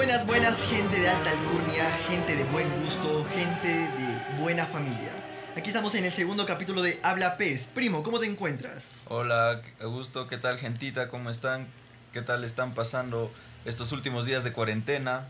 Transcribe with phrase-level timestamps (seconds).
[0.00, 5.12] Buenas, buenas, gente de alta alcurnia, gente de buen gusto, gente de buena familia.
[5.54, 7.66] Aquí estamos en el segundo capítulo de Habla Pez.
[7.74, 9.02] Primo, ¿cómo te encuentras?
[9.08, 11.08] Hola, Augusto, ¿qué tal gentita?
[11.08, 11.68] ¿Cómo están?
[12.14, 13.30] ¿Qué tal están pasando
[13.66, 15.26] estos últimos días de cuarentena?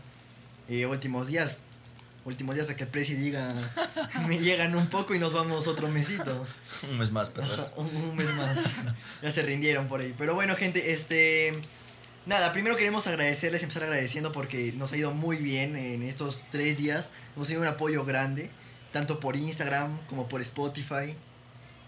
[0.69, 1.63] Eh, últimos días,
[2.23, 3.53] últimos días de que el presi diga,
[4.25, 6.47] me llegan un poco y nos vamos otro mesito.
[6.89, 7.73] un mes más, perras.
[7.75, 8.57] Un, un mes más.
[9.21, 10.15] ya se rindieron por ahí.
[10.17, 11.61] Pero bueno, gente, este...
[12.27, 16.77] Nada, primero queremos agradecerles, empezar agradeciendo porque nos ha ido muy bien en estos tres
[16.77, 17.11] días.
[17.35, 18.51] Hemos tenido un apoyo grande,
[18.91, 21.17] tanto por Instagram como por Spotify.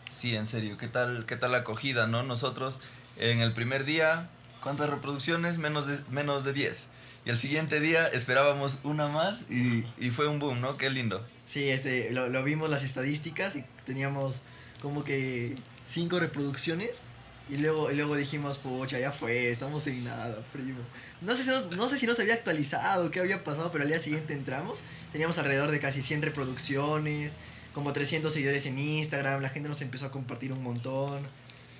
[0.09, 2.23] Sí, en serio, ¿qué tal, qué tal la acogida, no?
[2.23, 2.79] Nosotros
[3.17, 4.27] en el primer día,
[4.61, 5.59] ¿cuántas reproducciones?
[5.59, 6.87] Menos de, menos de 10.
[7.25, 10.77] Y el siguiente día esperábamos una más y, y fue un boom, ¿no?
[10.77, 11.23] Qué lindo.
[11.45, 14.41] Sí, este, lo, lo vimos las estadísticas y teníamos
[14.81, 15.55] como que
[15.87, 17.12] cinco reproducciones.
[17.49, 20.79] Y luego, y luego dijimos, pucha, ya fue, estamos en nada, primo.
[21.21, 23.83] No sé, si no, no sé si no se había actualizado, qué había pasado, pero
[23.83, 24.79] al día siguiente entramos.
[25.11, 27.35] Teníamos alrededor de casi 100 reproducciones,
[27.73, 31.27] como 300 seguidores en Instagram, la gente nos empezó a compartir un montón.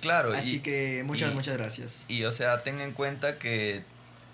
[0.00, 2.04] Claro, Así y, que muchas, y- muchas gracias.
[2.08, 3.82] y o sea, ten en cuenta que,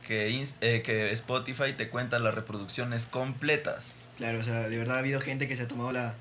[0.07, 3.93] que, eh, que Spotify te cuenta las reproducciones completas.
[4.17, 6.17] Claro, o sea, de verdad ha habido gente que se ha tomado la,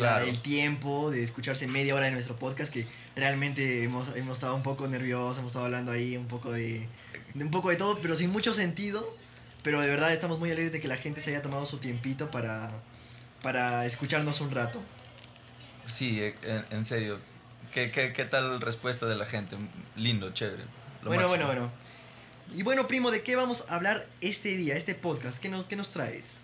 [0.00, 0.26] Claro.
[0.26, 4.62] el tiempo de escucharse media hora de nuestro podcast que realmente hemos, hemos estado un
[4.62, 6.88] poco nerviosos, hemos estado hablando ahí un poco de,
[7.34, 9.08] de un poco de todo, pero sin mucho sentido.
[9.62, 12.30] Pero de verdad estamos muy alegres de que la gente se haya tomado su tiempito
[12.30, 12.70] para,
[13.42, 14.80] para escucharnos un rato.
[15.86, 17.18] Sí, eh, en, en serio.
[17.72, 19.56] ¿Qué, qué, ¿Qué tal respuesta de la gente?
[19.96, 20.64] Lindo, chévere.
[21.02, 21.46] lo bueno, máximo.
[21.46, 21.72] bueno, bueno.
[22.54, 25.38] Y bueno, primo, ¿de qué vamos a hablar este día, este podcast?
[25.38, 26.40] ¿Qué nos, qué nos traes?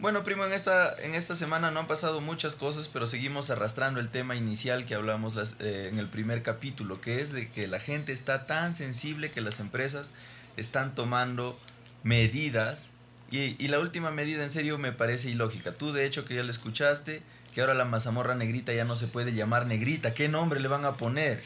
[0.00, 3.98] Bueno, primo, en esta, en esta semana no han pasado muchas cosas, pero seguimos arrastrando
[3.98, 7.80] el tema inicial que hablamos eh, en el primer capítulo, que es de que la
[7.80, 10.12] gente está tan sensible que las empresas
[10.56, 11.58] están tomando
[12.04, 12.92] medidas
[13.32, 15.72] y, y la última medida en serio me parece ilógica.
[15.72, 17.22] Tú de hecho que ya la escuchaste,
[17.52, 20.14] que ahora la mazamorra negrita ya no se puede llamar negrita.
[20.14, 21.42] ¿Qué nombre le van a poner?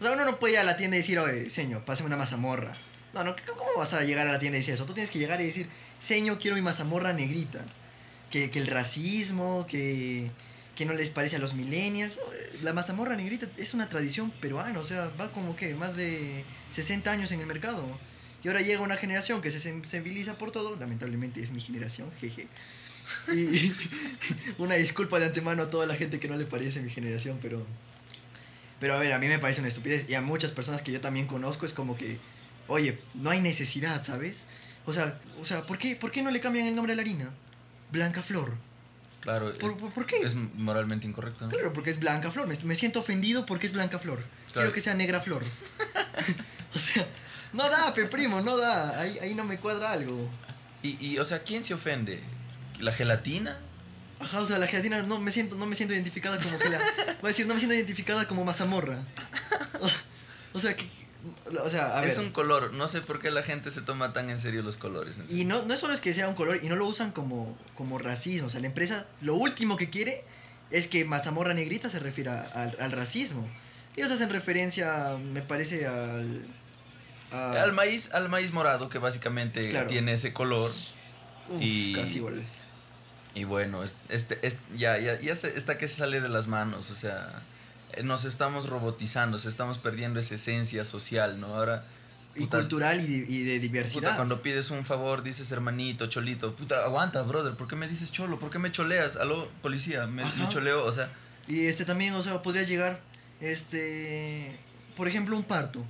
[0.00, 2.18] O sea, uno no puede ir a la tienda y decir, oye, señor, pásame una
[2.18, 2.76] mazamorra.
[3.14, 4.84] No, no, ¿cómo vas a llegar a la tienda y decir eso?
[4.84, 5.68] Tú tienes que llegar y decir,
[6.00, 7.64] señor, quiero mi mazamorra negrita.
[8.30, 10.30] Que, que el racismo, que,
[10.76, 12.20] que no les parece a los millennials.
[12.62, 17.10] La mazamorra negrita es una tradición peruana, o sea, va como que más de 60
[17.10, 17.84] años en el mercado.
[18.44, 22.46] Y ahora llega una generación que se sensibiliza por todo, lamentablemente es mi generación, jeje.
[23.34, 23.72] Y
[24.58, 27.66] una disculpa de antemano a toda la gente que no le parece mi generación, pero...
[28.78, 31.00] Pero a ver, a mí me parece una estupidez y a muchas personas que yo
[31.00, 32.18] también conozco es como que,
[32.68, 34.46] oye, no hay necesidad, ¿sabes?
[34.88, 37.02] O sea, o sea ¿por, qué, ¿por qué no le cambian el nombre a la
[37.02, 37.28] harina?
[37.92, 38.54] Blanca Flor.
[39.20, 40.20] Claro, ¿Por, es, por, qué?
[40.20, 41.44] es moralmente incorrecto.
[41.44, 41.50] ¿no?
[41.50, 42.46] Claro, porque es Blanca Flor.
[42.46, 44.24] Me, me siento ofendido porque es Blanca Flor.
[44.50, 45.42] Quiero que sea Negra Flor.
[46.74, 47.06] o sea,
[47.52, 48.98] no da, pe primo, no da.
[48.98, 50.26] Ahí, ahí no me cuadra algo.
[50.82, 52.22] Y, y, o sea, ¿quién se ofende?
[52.80, 53.58] ¿La gelatina?
[54.20, 56.78] Ajá, o sea, la gelatina no me siento, no me siento identificada como la.
[57.20, 59.02] Voy a decir, no me siento identificada como mazamorra.
[59.80, 59.90] O,
[60.54, 60.88] o sea, que.
[61.64, 62.10] O sea, a ver.
[62.10, 62.72] es un color.
[62.74, 65.18] No sé por qué la gente se toma tan en serio los colores.
[65.28, 67.56] Y no, no es solo es que sea un color y no lo usan como,
[67.74, 68.46] como racismo.
[68.46, 70.24] O sea, la empresa lo último que quiere
[70.70, 73.48] es que mazamorra negrita se refiera al, al racismo.
[73.96, 76.46] Ellos hacen referencia, me parece, al.
[77.32, 79.88] a- Al maíz, al maíz morado, que básicamente Claro.
[79.88, 80.70] tiene ese color.
[81.48, 82.44] Uf, y- casi igual.
[83.34, 86.46] Y bueno, es- este, es, ya, ya, ya se- está que se sale de las
[86.46, 86.90] manos.
[86.90, 87.42] O sea,
[88.04, 91.54] nos estamos robotizando, se estamos perdiendo esa esencia social, ¿no?
[91.54, 91.84] Ahora.
[92.36, 94.00] Y puta, cultural y, de- y de diversidad.
[94.02, 96.54] Puta, cuando pides un favor dices hermanito, cholito.
[96.54, 97.54] Puta, aguanta, brother.
[97.54, 98.38] ¿Por qué me dices cholo?
[98.38, 99.16] ¿Por qué me choleas?
[99.16, 100.84] Aló, policía, me, me choleo.
[100.84, 101.10] O sea,
[101.48, 103.00] Y este también, o sea, podría llegar,
[103.40, 104.56] este,
[104.96, 105.84] por ejemplo, un parto.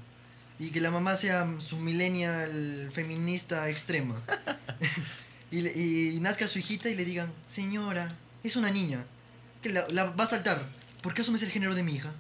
[0.58, 4.14] Y que la mamá sea su millennial feminista extrema.
[5.50, 8.08] y, le- y nazca su hijita y le digan, señora,
[8.42, 9.04] es una niña.
[9.62, 10.62] Que la, la va a saltar.
[11.02, 12.12] ¿Por qué asumes el género de mi hija?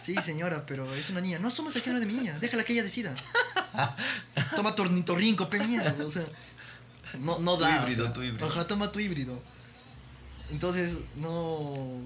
[0.00, 1.38] Sí, señora, pero es una niña.
[1.38, 2.38] No asumes el género de mi niña.
[2.40, 3.14] Déjala que ella decida.
[4.56, 5.94] Toma tornitorrinco, pe mierda.
[6.04, 6.24] O sea,
[7.18, 7.76] no, no Tu da.
[7.76, 8.12] o híbrido, sea.
[8.14, 8.46] tu híbrido.
[8.48, 9.42] Ajá, toma tu híbrido.
[10.50, 12.00] Entonces, no,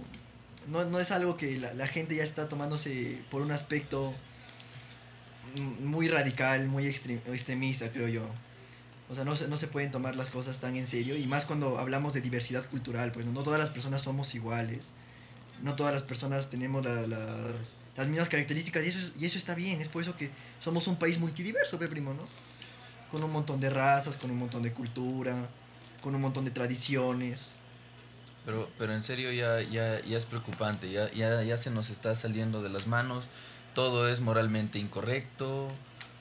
[0.69, 4.13] no, no es algo que la, la gente ya está tomándose por un aspecto
[5.81, 8.27] muy radical, muy extre- extremista, creo yo.
[9.11, 11.45] O sea, no se, no se pueden tomar las cosas tan en serio, y más
[11.45, 14.93] cuando hablamos de diversidad cultural, pues no, No todas las personas somos iguales,
[15.63, 17.07] no todas las personas tenemos la-
[17.97, 20.31] las, mismas características, y eso, es- y eso está bien, es por eso que
[20.61, 22.27] somos un país multidiverso, pe primo, ¿no?
[23.11, 25.47] Con un montón de razas, con un montón de cultura,
[26.03, 27.51] con un montón de tradiciones.
[28.45, 32.15] Pero, pero en serio ya, ya, ya es preocupante, ya, ya, ya se nos está
[32.15, 33.29] saliendo de las manos,
[33.75, 35.69] todo es moralmente incorrecto,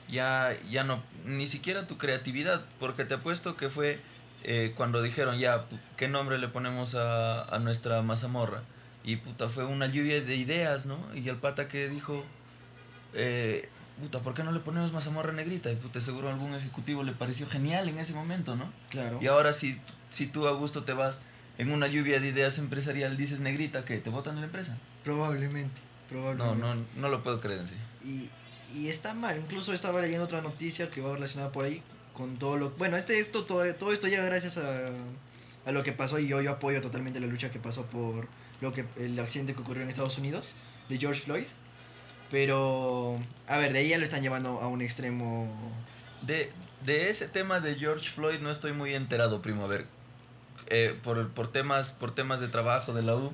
[0.08, 3.98] ya, ya no, ni siquiera tu creatividad, porque te apuesto que fue
[4.44, 5.66] eh, cuando dijeron ya,
[5.96, 8.62] ¿qué nombre le ponemos a, a nuestra mazamorra?
[9.04, 10.98] Y puta, fue una lluvia de ideas, ¿no?
[11.14, 12.24] Y el pata que dijo,
[13.14, 13.68] eh,
[14.00, 15.70] puta, ¿por qué no le ponemos mazamorra negrita?
[15.72, 18.72] Y puta, seguro a algún ejecutivo le pareció genial en ese momento, ¿no?
[18.90, 19.18] Claro.
[19.20, 21.22] Y ahora si, si tú a gusto te vas
[21.58, 24.78] en una lluvia de ideas empresarial, dices negrita, que ¿Te votan en la empresa?
[25.04, 26.60] Probablemente, probablemente.
[26.60, 27.74] No, no, no lo puedo creer en sí.
[28.04, 28.30] Y,
[28.78, 31.82] y está mal, incluso estaba leyendo otra noticia que va relacionada por ahí
[32.14, 32.70] con todo lo...
[32.70, 34.86] Bueno, este, esto, todo, todo esto llega gracias a,
[35.66, 38.28] a lo que pasó y yo, yo apoyo totalmente la lucha que pasó por
[38.62, 40.52] lo que el accidente que ocurrió en Estados Unidos
[40.88, 41.46] de George Floyd.
[42.30, 45.52] Pero, a ver, de ahí ya lo están llevando a un extremo.
[46.22, 46.50] De,
[46.86, 49.64] de ese tema de George Floyd no estoy muy enterado, primo.
[49.64, 49.86] A ver,
[50.68, 53.32] eh, por, por, temas, por temas de trabajo de la U,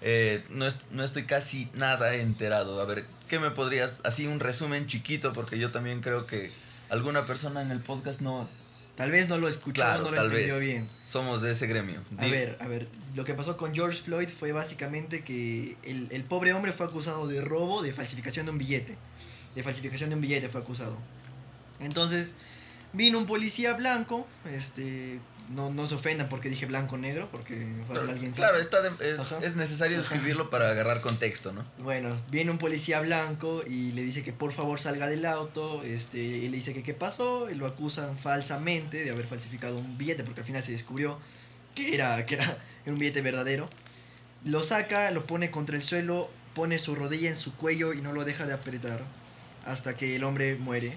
[0.00, 2.80] eh, no, no estoy casi nada enterado.
[2.80, 5.34] A ver, ¿qué me podrías, así un resumen chiquito?
[5.34, 6.50] Porque yo también creo que
[6.88, 8.48] alguna persona en el podcast no,
[8.98, 10.64] Tal vez no lo escuchó, claro, no lo tal entendió vez.
[10.64, 10.88] bien.
[11.06, 12.02] Somos de ese gremio.
[12.18, 16.24] A ver, a ver, lo que pasó con George Floyd fue básicamente que el, el,
[16.24, 18.96] pobre hombre fue acusado de robo, de falsificación de un billete.
[19.54, 20.98] De falsificación de un billete fue acusado.
[21.78, 22.34] Entonces,
[22.92, 28.32] vino un policía blanco, este, no, no se ofendan porque dije blanco negro, porque alguien
[28.32, 28.90] claro, está de-
[29.44, 30.02] es, necesario Ajá.
[30.14, 31.64] escribirlo para agarrar contexto, ¿no?
[31.78, 35.82] Bueno, viene un policía blanco y le dice que por favor salga del auto.
[35.82, 37.48] Este, él le dice que qué pasó.
[37.50, 41.18] Y lo acusan falsamente de haber falsificado un billete porque al final se descubrió
[41.74, 43.68] que era, que era un billete verdadero.
[44.44, 48.12] Lo saca, lo pone contra el suelo, pone su rodilla en su cuello y no
[48.12, 49.02] lo deja de apretar
[49.66, 50.96] hasta que el hombre muere.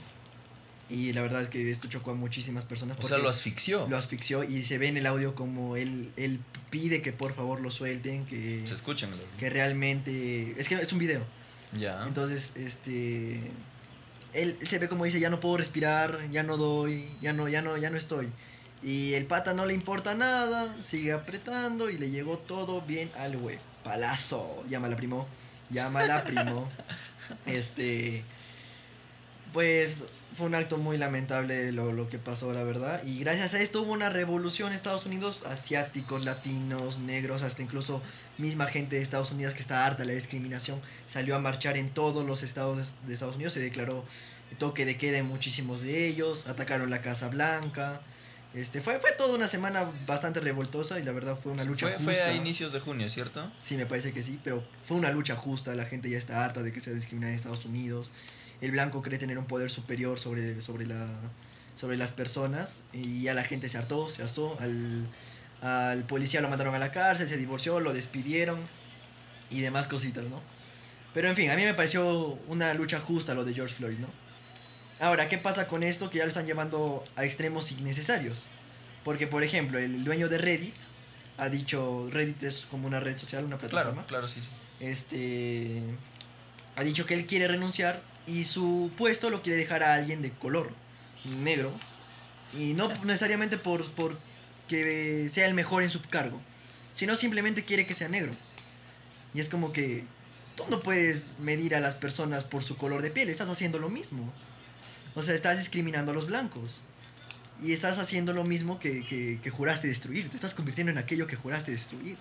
[0.91, 2.97] Y la verdad es que esto chocó a muchísimas personas.
[2.99, 3.87] O sea, lo asfixió.
[3.87, 6.39] lo asfixió y se ve en el audio como él, él
[6.69, 9.09] pide que por favor lo suelten, que, Se escuchan.
[9.37, 10.53] que realmente...
[10.57, 11.23] Es que es un video.
[11.79, 12.03] Ya.
[12.05, 13.39] Entonces, este
[14.33, 17.61] él se ve como dice, ya no puedo respirar, ya no doy, ya no, ya
[17.61, 18.31] no, ya no estoy.
[18.83, 23.37] Y el pata no le importa nada, sigue apretando y le llegó todo bien al
[23.37, 23.57] güey.
[23.83, 25.27] Palazo, llámala primo,
[25.69, 26.69] llámala primo.
[27.45, 28.25] Este,
[29.53, 30.05] pues
[30.37, 33.01] fue un acto muy lamentable lo, lo que pasó, la verdad.
[33.05, 38.01] Y gracias a esto hubo una revolución en Estados Unidos, asiáticos, latinos, negros, hasta incluso
[38.37, 41.89] misma gente de Estados Unidos que está harta de la discriminación, salió a marchar en
[41.89, 44.05] todos los estados de Estados Unidos, se declaró
[44.57, 48.01] toque de queda en muchísimos de ellos, atacaron la Casa Blanca.
[48.53, 51.95] Este, fue, fue toda una semana bastante revoltosa y la verdad fue una lucha Fue,
[51.95, 52.11] justa.
[52.11, 53.49] fue a inicios de junio, ¿cierto?
[53.59, 55.73] Sí, me parece que sí, pero fue una lucha justa.
[55.73, 58.11] La gente ya está harta de que sea discriminada en Estados Unidos.
[58.61, 61.07] El blanco cree tener un poder superior sobre, sobre, la,
[61.75, 64.57] sobre las personas y ya la gente se hartó, se hartó.
[64.59, 65.05] Al,
[65.61, 68.59] al policía lo mandaron a la cárcel, se divorció, lo despidieron
[69.49, 70.39] y demás cositas, ¿no?
[71.13, 74.07] Pero en fin, a mí me pareció una lucha justa lo de George Floyd, ¿no?
[74.99, 76.09] Ahora, ¿qué pasa con esto?
[76.09, 78.45] Que ya lo están llevando a extremos innecesarios.
[79.03, 80.75] Porque, por ejemplo, el dueño de Reddit
[81.37, 84.49] ha dicho, Reddit es como una red social, una plataforma Claro, claro, sí, sí.
[84.79, 85.81] este
[86.75, 90.31] ha dicho que él quiere renunciar y su puesto lo quiere dejar a alguien de
[90.31, 90.71] color
[91.25, 91.71] negro
[92.57, 94.17] y no necesariamente por, por
[94.67, 96.41] que sea el mejor en su cargo
[96.95, 98.31] sino simplemente quiere que sea negro.
[99.33, 100.03] Y es como que
[100.55, 103.89] tú no puedes medir a las personas por su color de piel estás haciendo lo
[103.89, 104.31] mismo.
[105.15, 106.81] O sea estás discriminando a los blancos.
[107.63, 110.29] Y estás haciendo lo mismo que, que, que juraste destruir.
[110.29, 112.17] Te estás convirtiendo en aquello que juraste destruir.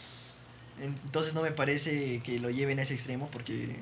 [0.80, 3.76] Entonces no me parece que lo lleven a ese extremo porque,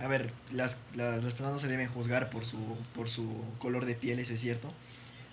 [0.00, 2.58] a ver, las, las, las personas no se deben juzgar por su,
[2.94, 3.28] por su
[3.58, 4.72] color de piel, eso es cierto.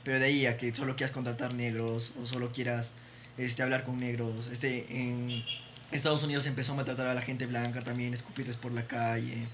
[0.03, 2.93] Pero de ahí a que solo quieras contratar negros o solo quieras
[3.37, 4.47] este, hablar con negros.
[4.47, 5.43] Este, en
[5.91, 9.47] Estados Unidos empezó a maltratar a la gente blanca también, escupirles por la calle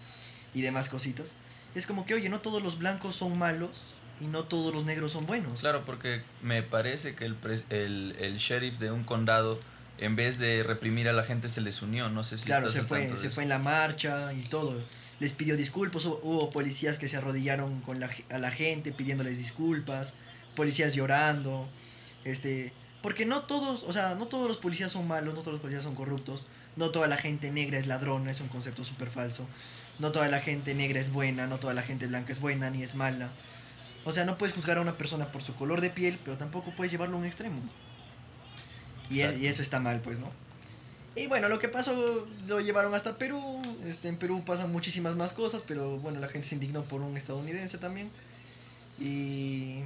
[0.54, 1.36] y demás cositas.
[1.76, 5.12] Es como que, oye, no todos los blancos son malos y no todos los negros
[5.12, 5.60] son buenos.
[5.62, 9.60] Claro, porque me parece que el, pres- el, el sheriff de un condado,
[9.98, 12.10] en vez de reprimir a la gente, se les unió.
[12.10, 13.32] No sé si Claro, se fue, se eso.
[13.32, 14.80] fue en la marcha y todo.
[15.24, 20.16] Les pidió disculpas, hubo, policías que se arrodillaron con la, a la gente pidiéndoles disculpas,
[20.54, 21.66] policías llorando,
[22.26, 25.62] este, porque no todos, o sea, no todos los policías son malos, no todos los
[25.62, 29.48] policías son corruptos, no toda la gente negra es ladrona, es un concepto súper falso,
[30.00, 32.84] no toda la gente negra es buena, no toda la gente blanca es buena ni
[32.84, 33.30] es mala.
[34.04, 36.72] O sea, no puedes juzgar a una persona por su color de piel, pero tampoco
[36.76, 37.62] puedes llevarlo a un extremo.
[39.10, 40.30] Y, e- y eso está mal, pues, ¿no?
[41.16, 43.62] Y bueno, lo que pasó lo llevaron hasta Perú.
[43.86, 47.18] Este, en Perú pasan muchísimas más cosas, pero bueno, la gente se indignó por un
[47.18, 48.10] estadounidense también.
[49.00, 49.80] Y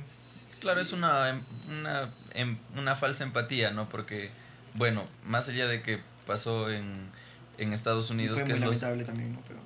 [0.59, 3.87] Claro, es una, em- una, em- una falsa empatía, ¿no?
[3.89, 4.31] Porque,
[4.73, 6.93] bueno, más allá de que pasó en,
[7.57, 9.43] en Estados Unidos, fue que muy es los, lamentable también, ¿no?
[9.47, 9.59] Pero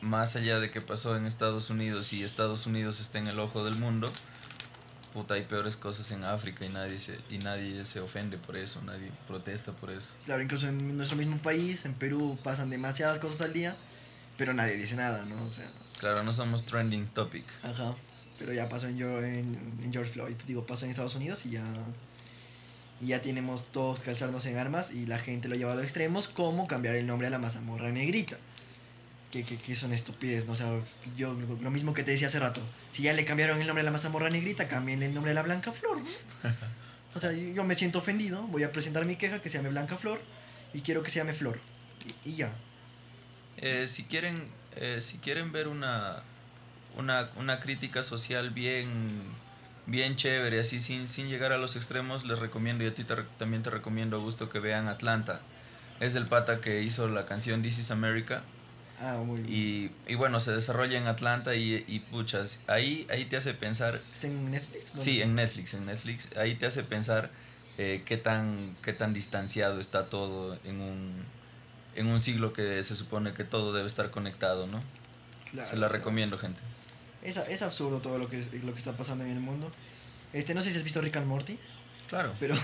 [0.00, 3.64] más allá de que pasó en Estados Unidos y Estados Unidos está en el ojo
[3.64, 4.12] del mundo,
[5.12, 8.82] puta, hay peores cosas en África y nadie se, y nadie se ofende por eso,
[8.82, 10.08] nadie protesta por eso.
[10.24, 13.76] Claro, incluso en nuestro mismo país, en Perú, pasan demasiadas cosas al día,
[14.36, 15.42] pero nadie dice nada, ¿no?
[15.44, 17.44] O sea, Claro, no somos trending topic.
[17.62, 17.94] ajá.
[18.38, 21.64] Pero ya pasó en, en, en George Floyd, digo, pasó en Estados Unidos y ya,
[23.00, 25.82] y ya tenemos todos que alzarnos en armas y la gente lo ha llevado a
[25.82, 28.36] extremos, como cambiar el nombre a la mazamorra negrita.
[29.32, 30.52] Que, que, que una estupidez, ¿no?
[30.52, 30.70] O sea,
[31.16, 32.62] yo lo- lo mismo que te decía hace rato.
[32.92, 35.42] Si ya le cambiaron el nombre a la mazamorra negrita, cambien el nombre a la
[35.42, 36.06] blanca flor, ¿no?
[37.14, 39.96] O sea, yo me siento ofendido, voy a presentar mi queja que se llame Blanca
[39.96, 40.20] Flor
[40.74, 41.58] y quiero que se llame Flor.
[42.24, 42.54] Y, y ya.
[43.56, 46.22] Eh, si quieren eh, si quieren ver una,
[46.96, 49.06] una, una crítica social bien
[49.86, 53.16] bien chévere así sin, sin llegar a los extremos les recomiendo y a ti te
[53.38, 55.40] también te recomiendo Augusto que vean Atlanta
[55.98, 58.42] es del pata que hizo la canción This is America
[59.00, 59.92] Ah, muy bien.
[60.06, 64.00] y, y bueno se desarrolla en Atlanta y, y puchas ahí ahí te hace pensar
[64.12, 64.88] ¿Está en Netflix?
[64.94, 66.36] ¿Dónde Sí, en Netflix, en Netflix.
[66.36, 67.30] Ahí te hace pensar
[67.78, 71.24] eh, qué, tan, qué tan distanciado está todo en un,
[71.94, 74.82] en un siglo que se supone que todo debe estar conectado, ¿no?
[75.52, 76.60] Claro, se la o sea, recomiendo, gente.
[77.22, 79.70] Es, es absurdo todo lo que, lo que está pasando en el mundo.
[80.32, 81.56] Este, no sé si has visto Rick and Morty,
[82.08, 82.34] Claro.
[82.40, 82.56] pero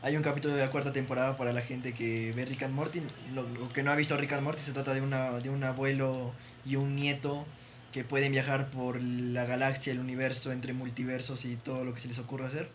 [0.00, 3.02] hay un capítulo de la cuarta temporada para la gente que ve Rick and Morty.
[3.34, 5.64] Lo, lo que no ha visto Rick and Morty se trata de, una, de un
[5.64, 6.32] abuelo
[6.64, 7.46] y un nieto
[7.92, 12.08] que pueden viajar por la galaxia, el universo, entre multiversos y todo lo que se
[12.08, 12.68] les ocurra hacer.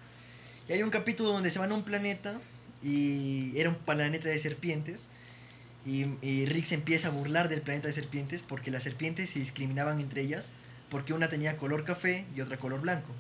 [0.67, 2.39] Y hay un capítulo donde se van a un planeta
[2.81, 5.09] y era un planeta de serpientes.
[5.85, 9.39] Y, y Rick se empieza a burlar del planeta de serpientes porque las serpientes se
[9.39, 10.53] discriminaban entre ellas
[10.89, 13.11] porque una tenía color café y otra color blanco.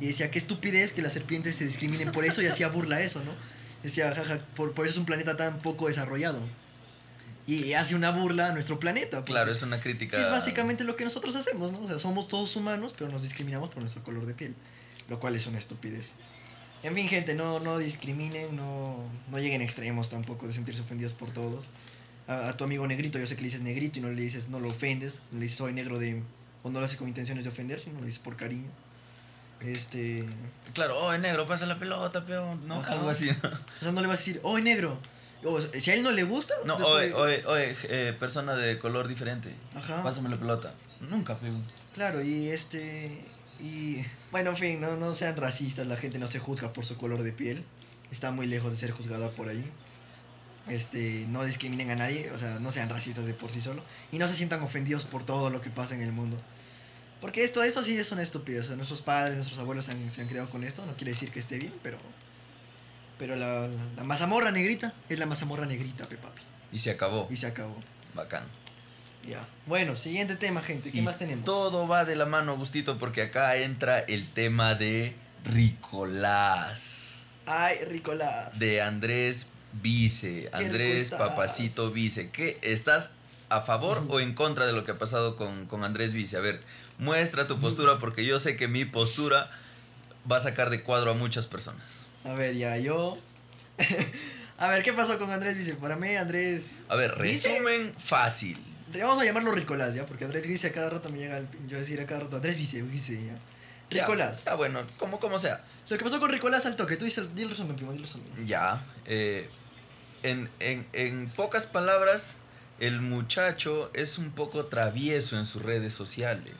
[0.00, 3.22] Y decía, qué estupidez que las serpientes se discriminen por eso y hacía burla eso,
[3.24, 3.32] ¿no?
[3.82, 6.40] Decía, jaja, por, por eso es un planeta tan poco desarrollado.
[7.46, 9.24] Y hace una burla a nuestro planeta.
[9.24, 10.20] Claro, es una crítica.
[10.20, 11.80] es básicamente lo que nosotros hacemos, ¿no?
[11.80, 14.54] O sea, somos todos humanos, pero nos discriminamos por nuestro color de piel.
[15.08, 16.16] Lo cual es una estupidez.
[16.82, 18.98] En fin, gente, no, no discriminen, no,
[19.30, 21.64] no lleguen a extremos tampoco de sentirse ofendidos por todos.
[22.26, 24.50] A, a tu amigo negrito, yo sé que le dices negrito y no le dices,
[24.50, 26.22] no lo ofendes, no le dices soy negro de...
[26.62, 28.68] O no lo haces con intenciones de ofender, sino lo dices por cariño.
[29.60, 30.24] Este...
[30.72, 33.26] Claro, oh, negro, pasa la pelota, pero no, algo así.
[33.42, 33.48] ¿no?
[33.80, 34.98] O sea, no le vas a decir, oh, negro.
[35.44, 36.54] O si a él no le gusta...
[36.64, 39.54] No, oye, oye, oye, eh, persona de color diferente.
[39.74, 40.02] Ajá.
[40.02, 40.74] Pásame la pelota.
[41.00, 41.54] Nunca, pero.
[41.94, 43.24] Claro, y este.
[43.60, 44.04] Y.
[44.30, 47.22] Bueno, en fin, no, no sean racistas, la gente no se juzga por su color
[47.22, 47.64] de piel.
[48.10, 49.64] Está muy lejos de ser juzgada por ahí.
[50.68, 53.82] Este, no discriminen a nadie, o sea, no sean racistas de por sí solo.
[54.12, 56.36] Y no se sientan ofendidos por todo lo que pasa en el mundo.
[57.20, 58.64] Porque esto, esto sí es una estupidez.
[58.64, 60.84] O sea, nuestros padres, nuestros abuelos se han, se han criado con esto.
[60.86, 61.98] No quiere decir que esté bien, pero.
[63.18, 66.42] Pero la, la, la mazamorra negrita es la mazamorra negrita, pe papi.
[66.72, 67.26] Y se acabó.
[67.30, 67.76] Y se acabó.
[68.14, 68.44] Bacán.
[69.26, 69.46] Ya.
[69.66, 70.90] Bueno, siguiente tema, gente.
[70.92, 71.44] ¿Qué Y más tenemos?
[71.44, 77.30] Todo va de la mano, Gustito, porque acá entra el tema de Ricolás.
[77.46, 78.58] Ay, Ricolás.
[78.58, 80.48] De Andrés Vice.
[80.52, 81.10] Andrés?
[81.10, 82.30] Papacito Vice.
[82.30, 82.58] ¿Qué?
[82.62, 83.12] ¿Estás
[83.48, 86.36] a favor o en contra de lo que ha pasado con, con Andrés Vice?
[86.36, 86.60] A ver,
[86.98, 89.50] muestra tu postura porque yo sé que mi postura
[90.30, 92.00] va a sacar de cuadro a muchas personas.
[92.24, 93.16] A ver, ya, yo.
[94.58, 95.74] a ver, ¿qué pasó con Andrés Vice?
[95.74, 96.74] Para mí, Andrés.
[96.88, 97.48] A ver, ¿Vice?
[97.48, 98.58] resumen fácil.
[98.92, 100.06] Vamos a llamarlo Ricolás, ¿ya?
[100.06, 101.48] Porque Andrés Vice a cada rato me llega el.
[101.68, 103.38] Yo decir a cada rato, Andrés Vice, Vice, ya.
[103.90, 104.44] Ya, Ricolás.
[104.44, 105.64] Ya, bueno, como, como sea.
[105.88, 108.04] Lo que pasó con Ricolás al toque, tú dices, di el resumen, primo, di el
[108.04, 108.46] resumen.
[108.46, 108.82] Ya.
[109.06, 109.48] eh,
[110.22, 112.36] en, en, en pocas palabras,
[112.80, 116.54] el muchacho es un poco travieso en sus redes sociales.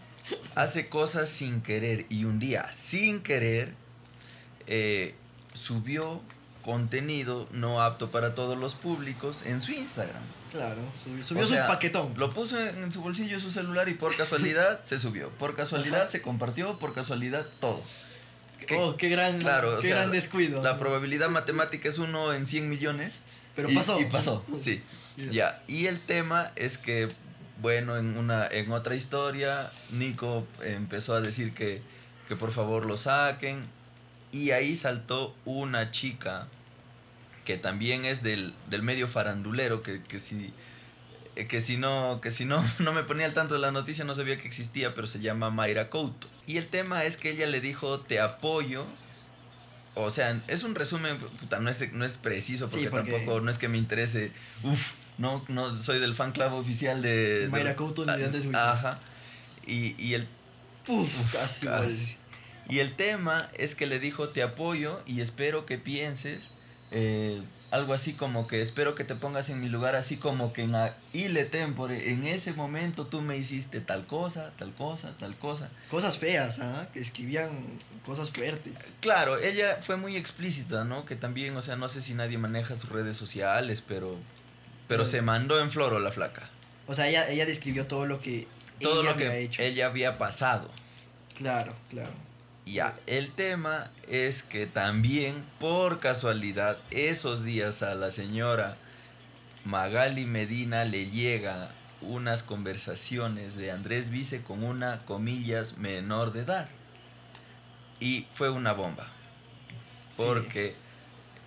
[0.54, 3.74] Hace cosas sin querer y un día, sin querer,
[4.66, 5.14] eh,
[5.54, 6.22] subió
[6.64, 10.22] contenido no apto para todos los públicos en su Instagram.
[10.52, 12.14] Claro, subió, subió O sea, su paquetón.
[12.16, 15.30] Lo puso en, en su bolsillo de su celular y por casualidad se subió.
[15.30, 16.10] Por casualidad Ajá.
[16.10, 17.82] se compartió, por casualidad todo.
[18.66, 18.76] ¿Qué?
[18.76, 20.62] Oh, qué gran, Claro, o qué sea, gran descuido.
[20.62, 23.22] La probabilidad matemática es uno en 100 millones.
[23.56, 23.98] Pero y- pasó.
[24.00, 24.82] Y pasó, sí.
[25.16, 25.62] Ya.
[25.68, 27.08] Y el tema es que,
[27.60, 31.82] bueno, en, una, en otra historia, Nico empezó a decir que,
[32.28, 33.62] que por favor lo saquen.
[34.32, 36.46] Y ahí saltó una chica
[37.44, 40.52] que también es del, del medio farandulero, que, que si
[41.36, 44.04] eh, que si no que si no no me ponía al tanto de la noticia
[44.04, 47.46] no sabía que existía pero se llama Mayra Couto y el tema es que ella
[47.46, 48.84] le dijo te apoyo
[49.94, 53.40] o sea es un resumen puta, no es no es preciso porque, Sí, porque- tampoco
[53.40, 54.32] no es que me interese
[54.64, 58.44] uf no no soy del fan club oficial de, de- Mayra Couto ni de Andrés
[58.46, 58.60] Wilson.
[58.62, 58.98] ajá
[59.66, 60.26] y, y el
[60.88, 61.66] Uf, Uf, casi.
[61.66, 62.16] casi.
[62.68, 66.54] Y el tema es que le dijo, te apoyo y espero que pienses
[66.92, 70.62] eh, algo así como que espero que te pongas en mi lugar, así como que
[70.62, 70.74] en
[71.12, 75.68] ile tempore, en ese momento tú me hiciste tal cosa, tal cosa, tal cosa.
[75.90, 76.88] Cosas feas, ¿ah?
[76.92, 77.50] Que escribían
[78.04, 78.94] cosas fuertes.
[79.00, 81.04] Claro, ella fue muy explícita, ¿no?
[81.04, 84.16] Que también, o sea, no sé si nadie maneja sus redes sociales, pero,
[84.90, 86.50] pero se mandó en floro la flaca.
[86.88, 88.48] O sea, ella, ella describió todo lo que
[88.80, 89.62] todo lo que hecho.
[89.62, 90.68] ella había pasado.
[91.36, 92.10] Claro, claro.
[92.66, 98.76] Ya, el tema es que también por casualidad esos días a la señora
[99.64, 101.70] Magali Medina le llega
[102.00, 106.68] unas conversaciones de Andrés Vice con una comillas menor de edad.
[108.00, 109.06] Y fue una bomba.
[110.16, 110.74] Porque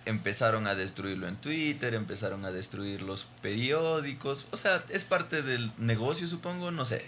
[0.06, 4.46] empezaron a destruirlo en Twitter, empezaron a destruir los periódicos.
[4.50, 7.04] O sea, es parte del negocio, supongo, no sé.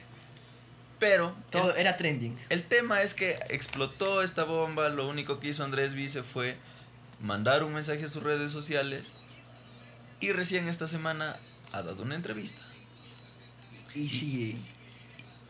[0.98, 1.36] Pero.
[1.50, 2.38] Todo era trending.
[2.48, 4.88] El tema es que explotó esta bomba.
[4.88, 6.56] Lo único que hizo Andrés Vice fue
[7.20, 9.14] mandar un mensaje a sus redes sociales.
[10.20, 11.36] Y recién esta semana
[11.72, 12.62] ha dado una entrevista.
[13.94, 14.56] Y sí.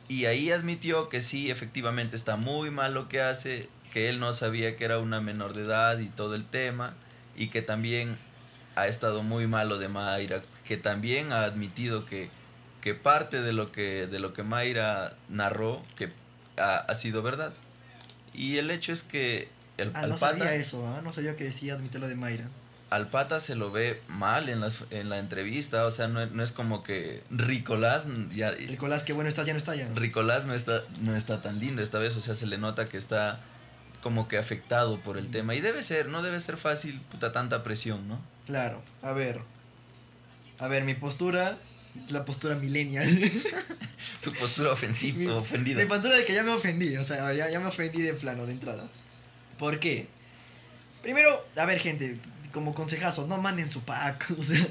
[0.09, 3.69] Y ahí admitió que sí, efectivamente está muy mal lo que hace.
[3.93, 6.95] Que él no sabía que era una menor de edad y todo el tema.
[7.37, 8.19] Y que también
[8.75, 10.43] ha estado muy malo de Mayra.
[10.65, 12.31] Que también ha admitido que
[12.87, 16.13] que parte de lo que, de lo que Mayra narró que
[16.57, 17.53] ha, sido verdad.
[18.33, 21.01] Y el hecho es que el, ah, no sabía eso, ¿ah?
[21.03, 22.45] no sabía que decía admitir lo de Mayra.
[22.91, 26.45] Al pata se lo ve mal en, las, en la entrevista, o sea, no, no
[26.45, 28.07] es como que Ricolás...
[28.31, 29.89] Ya, Ricolás, qué bueno está, ya no está ya.
[29.97, 32.99] Ricolás no está, no está tan lindo esta vez, o sea, se le nota que
[32.99, 33.41] está
[34.07, 35.57] como que afectado por el tema.
[35.57, 38.21] Y debe ser, no debe ser fácil, puta, tanta presión, ¿no?
[38.47, 39.41] Claro, a ver.
[40.61, 41.59] A ver, mi postura
[42.11, 43.09] la postura millennial.
[44.23, 45.83] tu postura ofensiva, ofendida.
[45.83, 48.47] Mi postura de que ya me ofendí, o sea, ya, ya me ofendí de plano,
[48.47, 48.89] de entrada.
[49.59, 50.07] ¿Por qué?
[51.03, 52.21] Primero, a ver, gente,
[52.53, 54.31] como consejazo, no manden su pack.
[54.39, 54.65] O sea,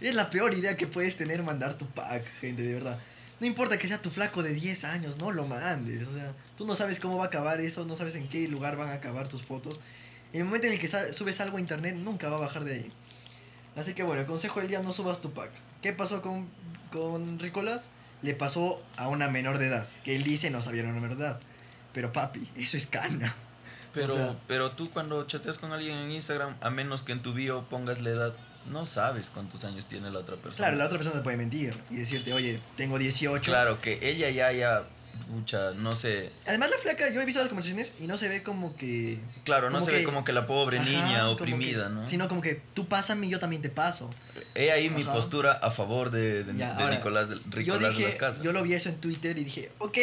[0.00, 2.98] es la peor idea que puedes tener mandar tu pack, gente, de verdad.
[3.40, 6.06] No importa que sea tu flaco de 10 años, no lo mandes.
[6.06, 8.76] O sea, tú no sabes cómo va a acabar eso, no sabes en qué lugar
[8.76, 9.80] van a acabar tus fotos.
[10.32, 12.74] En el momento en el que subes algo a internet, nunca va a bajar de
[12.74, 12.90] ahí.
[13.76, 15.50] Así que bueno, el consejo del día, no subas tu pack.
[15.80, 16.48] ¿Qué pasó con,
[16.90, 17.90] con Ricolás?
[18.22, 21.24] Le pasó a una menor de edad, que él dice no sabía una menor de
[21.24, 21.40] edad.
[21.92, 23.34] Pero papi, eso es cana.
[23.94, 27.68] Pero, pero tú cuando chateas con alguien en Instagram, a menos que en tu bio
[27.68, 28.34] pongas la edad,
[28.70, 30.56] no sabes cuántos años tiene la otra persona.
[30.56, 33.50] Claro, la otra persona te puede mentir y decirte, oye, tengo 18.
[33.50, 34.84] Claro, que ella ya, ya
[35.28, 36.30] mucha, no sé.
[36.46, 39.20] Además la flaca, yo he visto las conversaciones y no se ve como que...
[39.44, 42.06] Claro, no se ve como que la pobre niña oprimida, ¿no?
[42.06, 44.10] Sino como que tú pásame y yo también te paso.
[44.54, 48.42] He ahí mi postura a favor de, de, Nicolás, de, Nicolás de las Casas.
[48.42, 49.98] Yo lo vi eso en Twitter y dije, ok,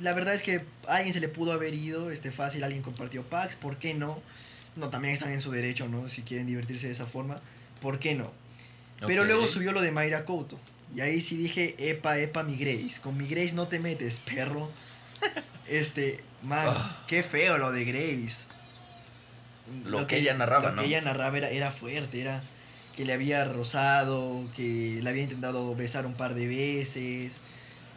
[0.00, 3.22] la verdad es que a alguien se le pudo haber ido, este fácil, alguien compartió
[3.22, 4.20] packs, ¿por qué no?
[4.76, 6.08] No, también están en su derecho, ¿no?
[6.08, 7.40] Si quieren divertirse de esa forma,
[7.84, 8.32] ¿por qué no?
[9.06, 10.58] Pero luego subió lo de Mayra Couto.
[10.96, 13.02] Y ahí sí dije, epa, epa, mi Grace.
[13.02, 14.72] Con mi Grace no te metes, perro.
[15.66, 17.04] Este, man, ah.
[17.06, 18.48] qué feo lo de Grace.
[19.86, 22.44] Lo, que, ella narraba, lo que ella narraba era, era fuerte, era
[22.94, 27.40] que le había rozado, que le había intentado besar un par de veces.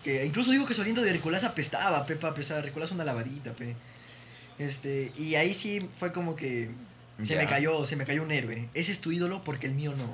[0.02, 2.64] Que incluso digo que su aliento de Ricolás apestaba, pepa, pesar.
[2.64, 3.76] Ricolás una lavadita, pe.
[4.60, 6.72] Este, y ahí sí fue como que
[7.24, 8.70] se me cayó, se me cayó un héroe.
[8.74, 10.14] Ese es tu ídolo porque el mío no.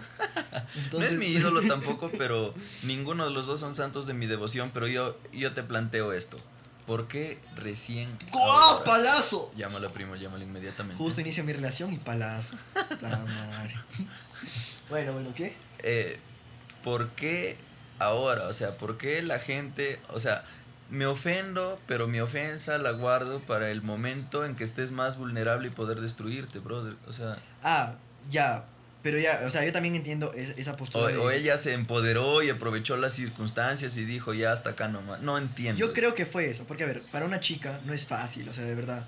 [0.98, 4.72] no es mi ídolo tampoco, pero ninguno de los dos son santos de mi devoción.
[4.74, 6.38] Pero yo, yo te planteo esto.
[6.88, 8.10] ¿Por qué recién.
[8.32, 9.52] ¡Oh, palazo!
[9.56, 11.02] Llámalo, primo, llámalo inmediatamente.
[11.02, 12.58] Justo inicia mi relación y palazo.
[14.90, 15.56] bueno, bueno, ¿qué?
[15.80, 16.20] Eh,
[16.84, 17.58] ¿Por qué
[18.00, 18.48] ahora?
[18.48, 20.00] O sea, ¿por qué la gente.
[20.10, 20.44] O sea,
[20.94, 25.68] me ofendo, pero mi ofensa la guardo para el momento en que estés más vulnerable
[25.68, 26.96] y poder destruirte, brother.
[27.08, 27.38] O sea.
[27.64, 27.96] Ah,
[28.30, 28.66] ya.
[29.02, 31.20] Pero ya, o sea, yo también entiendo esa postura.
[31.20, 35.20] O, ella se empoderó y aprovechó las circunstancias y dijo, ya hasta acá nomás.
[35.22, 35.80] No entiendo.
[35.80, 38.54] Yo creo que fue eso, porque a ver, para una chica no es fácil, o
[38.54, 39.06] sea, de verdad.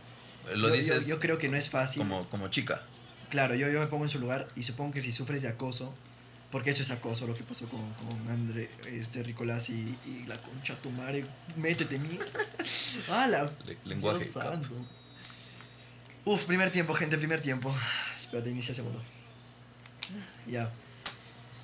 [0.56, 1.06] Lo yo, dices.
[1.06, 2.00] Yo, creo que no es fácil.
[2.00, 2.82] Como, como chica.
[3.30, 5.94] Claro, yo, yo me pongo en su lugar y supongo que si sufres de acoso,
[6.56, 10.74] porque eso es acoso, lo que pasó con, con André, este, Ricolás y, la concha
[10.82, 11.26] tu madre.
[11.58, 12.18] Métete, mí.
[13.10, 13.52] ¡Ah, la!
[13.84, 14.30] lenguaje.
[16.24, 17.76] Uf, primer tiempo, gente, primer tiempo.
[18.18, 19.02] Espérate, inicia segundo.
[20.48, 20.72] Ya.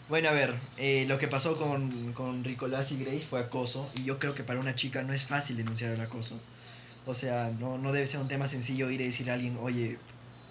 [0.09, 3.89] Bueno, a ver, eh, lo que pasó con, con Ricolás y Grace fue acoso.
[3.95, 6.37] Y yo creo que para una chica no es fácil denunciar el acoso.
[7.05, 9.99] O sea, no, no debe ser un tema sencillo ir a decirle a alguien, oye,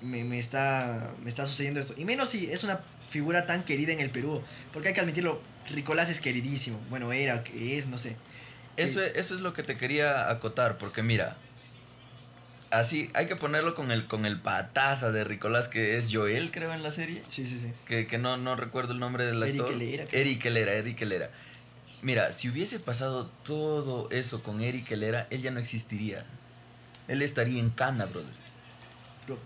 [0.01, 1.93] me, me, está, me está sucediendo esto.
[1.99, 4.43] Y menos si es una figura tan querida en el Perú.
[4.73, 6.81] Porque hay que admitirlo, Ricolás es queridísimo.
[6.89, 8.17] Bueno, era, que es, no sé.
[8.77, 11.37] Eso, eso es lo que te quería acotar, porque mira,
[12.71, 16.73] así, hay que ponerlo con el, con el pataza de Ricolás, que es Joel, creo,
[16.73, 17.23] en la serie.
[17.29, 17.73] Sí, sí, sí.
[17.85, 19.75] Que, que no, no recuerdo el nombre del Eric actor.
[19.75, 20.21] Helera, creo.
[20.21, 21.31] Eric Helera, Eric Helera.
[22.03, 26.25] Mira, si hubiese pasado todo eso con Eric Helera, él ya no existiría.
[27.09, 28.41] Él estaría en cana, brother.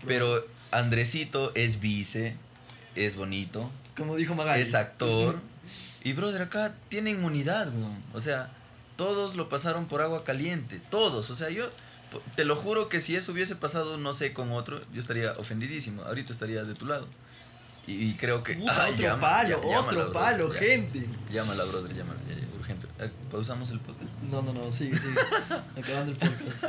[0.07, 2.37] Pero Andresito es vice,
[2.95, 4.61] es bonito, Como dijo Magali.
[4.61, 5.39] es actor.
[6.03, 7.97] Y brother, acá tiene inmunidad, weón.
[8.13, 8.51] O sea,
[8.95, 10.79] todos lo pasaron por agua caliente.
[10.89, 11.29] Todos.
[11.31, 11.69] O sea, yo
[12.35, 16.03] te lo juro que si eso hubiese pasado, no sé, con otro, yo estaría ofendidísimo.
[16.03, 17.07] Ahorita estaría de tu lado.
[17.87, 18.53] Y, y creo que.
[18.55, 20.59] Puta, otro llama- palo, otro brother, palo, ya.
[20.59, 21.07] gente.
[21.31, 22.19] Llámala, brother, llámala.
[22.29, 22.87] ya, ya, urgente.
[22.99, 24.13] Eh, Pausamos el podcast.
[24.31, 25.19] No, no, no, sigue, sigue.
[25.77, 26.63] Acabando el podcast.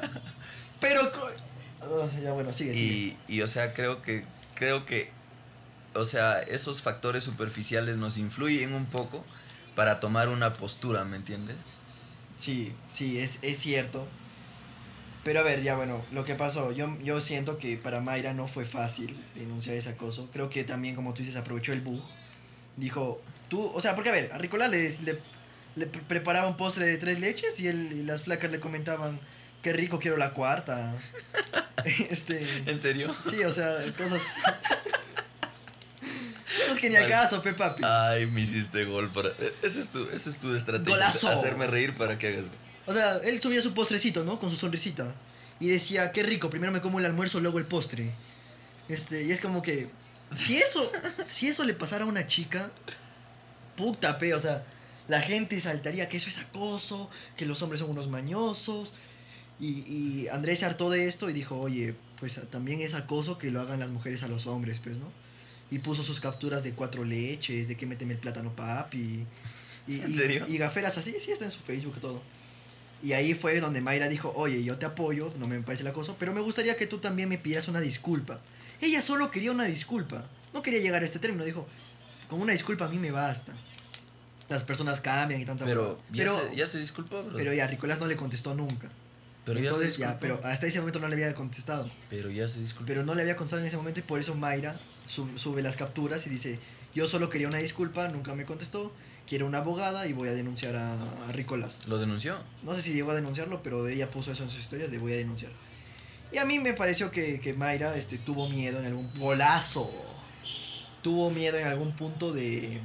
[0.80, 1.00] Pero.
[1.82, 3.16] Ah, ya bueno, sigue, sigue.
[3.28, 4.24] Y, y, o sea, creo que,
[4.56, 5.10] creo que,
[5.96, 9.24] o sea, esos factores superficiales nos influyen un poco
[9.74, 11.60] para tomar una postura, ¿me entiendes?
[12.36, 14.06] Sí, sí, es, es cierto.
[15.24, 18.46] Pero a ver, ya bueno, lo que pasó, yo, yo siento que para Mayra no
[18.46, 20.30] fue fácil denunciar ese acoso.
[20.32, 22.02] Creo que también, como tú dices, aprovechó el bug.
[22.76, 25.18] Dijo, tú, o sea, porque a ver, a Ricolás le, le,
[25.74, 29.18] le pre- preparaba un postre de tres leches y, él, y las flacas le comentaban,
[29.62, 30.94] qué rico, quiero la cuarta.
[32.10, 33.14] este, ¿En serio?
[33.28, 34.22] sí, o sea, cosas...
[36.86, 37.82] que ni al caso, pe papi.
[37.84, 39.28] Ay, me hiciste gol para...
[39.30, 40.94] e- Esa es tu, esa es tu estrategia.
[40.94, 41.28] Golazo.
[41.28, 42.50] Hacerme reír para que hagas...
[42.86, 44.38] O sea, él subía su postrecito, ¿no?
[44.38, 45.12] Con su sonrisita.
[45.58, 48.10] Y decía, qué rico, primero me como el almuerzo, luego el postre.
[48.88, 49.88] Este, y es como que,
[50.36, 50.90] si eso,
[51.28, 52.70] si eso le pasara a una chica,
[53.76, 54.64] puta pe, o sea,
[55.08, 58.94] la gente saltaría que eso es acoso, que los hombres son unos mañosos.
[59.58, 63.50] Y, y Andrés se hartó de esto y dijo, oye, pues también es acoso que
[63.50, 65.10] lo hagan las mujeres a los hombres, pues, ¿no?
[65.70, 69.26] Y puso sus capturas de cuatro leches, de que méteme el plátano papi.
[69.88, 70.44] Y, ¿En y- serio?
[70.48, 72.22] Y gaferas así, sí, está en su Facebook y todo.
[73.02, 76.16] Y ahí fue donde Mayra dijo, oye, yo te apoyo, no me parece el acoso,
[76.18, 78.40] pero me gustaría que tú también me pidas una disculpa.
[78.80, 80.24] Ella solo quería una disculpa,
[80.54, 81.66] no quería llegar a este término, dijo,
[82.28, 83.54] con una disculpa a mí me basta.
[84.48, 87.36] Las personas cambian y tanta Pero, ya, pero, se, ya se disculpó, bro.
[87.36, 88.88] pero ya, Ricolás no le contestó nunca.
[89.44, 91.88] Pero ya se Entonces ya, pero hasta ese momento no le había contestado.
[92.10, 92.86] Pero ya se disculpó.
[92.86, 95.76] Pero no le había contestado en ese momento y por eso Mayra sub- sube las
[95.76, 96.58] capturas y dice,
[96.94, 98.92] yo solo quería una disculpa, nunca me contestó,
[99.26, 100.94] quiero una abogada y voy a denunciar a,
[101.28, 101.86] a Ricolás.
[101.86, 102.38] ¿Lo denunció?
[102.62, 105.12] No sé si llegó a denunciarlo, pero ella puso eso en sus historias de voy
[105.14, 105.52] a denunciar.
[106.32, 109.90] Y a mí me pareció que, que Mayra este, tuvo miedo en algún golazo.
[111.02, 112.80] Tuvo miedo en algún punto de,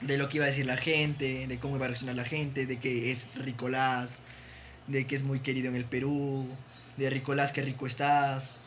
[0.00, 2.66] de lo que iba a decir la gente, de cómo iba a reaccionar la gente,
[2.66, 4.22] de que es Ricolás,
[4.88, 6.48] de que es muy querido en el Perú,
[6.96, 8.58] de Ricolás, qué rico estás.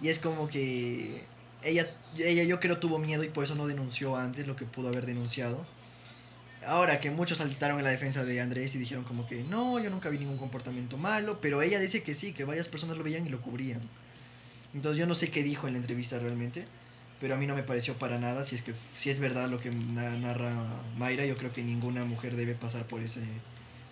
[0.00, 1.24] Y es como que
[1.64, 4.88] ella, ella yo creo tuvo miedo y por eso no denunció antes lo que pudo
[4.88, 5.64] haber denunciado.
[6.66, 9.90] Ahora que muchos saltaron en la defensa de Andrés y dijeron como que no, yo
[9.90, 13.26] nunca vi ningún comportamiento malo, pero ella dice que sí, que varias personas lo veían
[13.26, 13.80] y lo cubrían.
[14.72, 16.64] Entonces yo no sé qué dijo en la entrevista realmente,
[17.20, 19.58] pero a mí no me pareció para nada, si es que si es verdad lo
[19.58, 20.52] que na- narra
[20.96, 23.22] Mayra, yo creo que ninguna mujer debe pasar por ese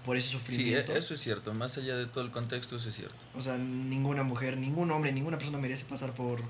[0.04, 0.94] por ese Sí, sufrimiento.
[0.94, 1.52] e- eso es cierto.
[1.52, 3.16] Más allá de todo el contexto, eso es cierto.
[3.35, 6.40] O sea, ninguna mujer, ningún hombre, ninguna persona merece pasar por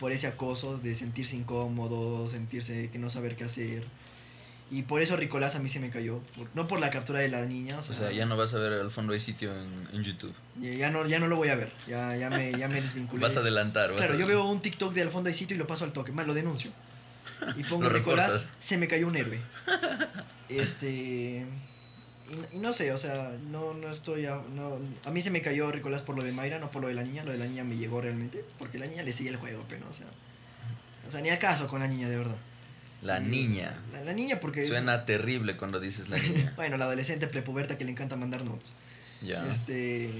[0.00, 3.84] por ese acoso de sentirse incómodo, sentirse que no saber qué hacer.
[4.70, 7.28] Y por eso Ricolás a mí se me cayó, por- no por la captura de
[7.28, 9.88] la niña, o O sea, ya no vas a ver al fondo hay sitio en,
[9.92, 10.32] en YouTube.
[10.60, 13.22] Ya, no, ya no lo voy a ver, ya, ya, me, ya me desvinculé.
[13.22, 13.90] Vas a adelantar.
[13.90, 15.84] vas Claro, a- yo veo un TikTok de al fondo hay sitio y lo paso
[15.84, 16.70] al toque, más lo denuncio.
[17.56, 18.48] Y pongo reportas.
[18.58, 19.38] se me cayó un héroe.
[20.48, 21.46] Este.
[22.52, 24.26] Y, no sé, o sea, no, no estoy.
[24.26, 26.88] A, no, a mí se me cayó Nicolás por lo de Mayra, no por lo
[26.88, 27.24] de la niña.
[27.24, 29.88] Lo de la niña me llegó realmente, porque la niña le sigue el juego, pero,
[29.88, 30.06] o sea.
[31.06, 32.36] O sea, ni acaso con la niña, de verdad.
[33.02, 33.76] La niña.
[33.92, 34.62] La, la niña, porque.
[34.62, 36.52] es- Suena terrible cuando dices la niña.
[36.56, 38.74] bueno, la adolescente prepuberta que le encanta mandar notes.
[39.22, 39.46] Ya.
[39.46, 40.10] Este.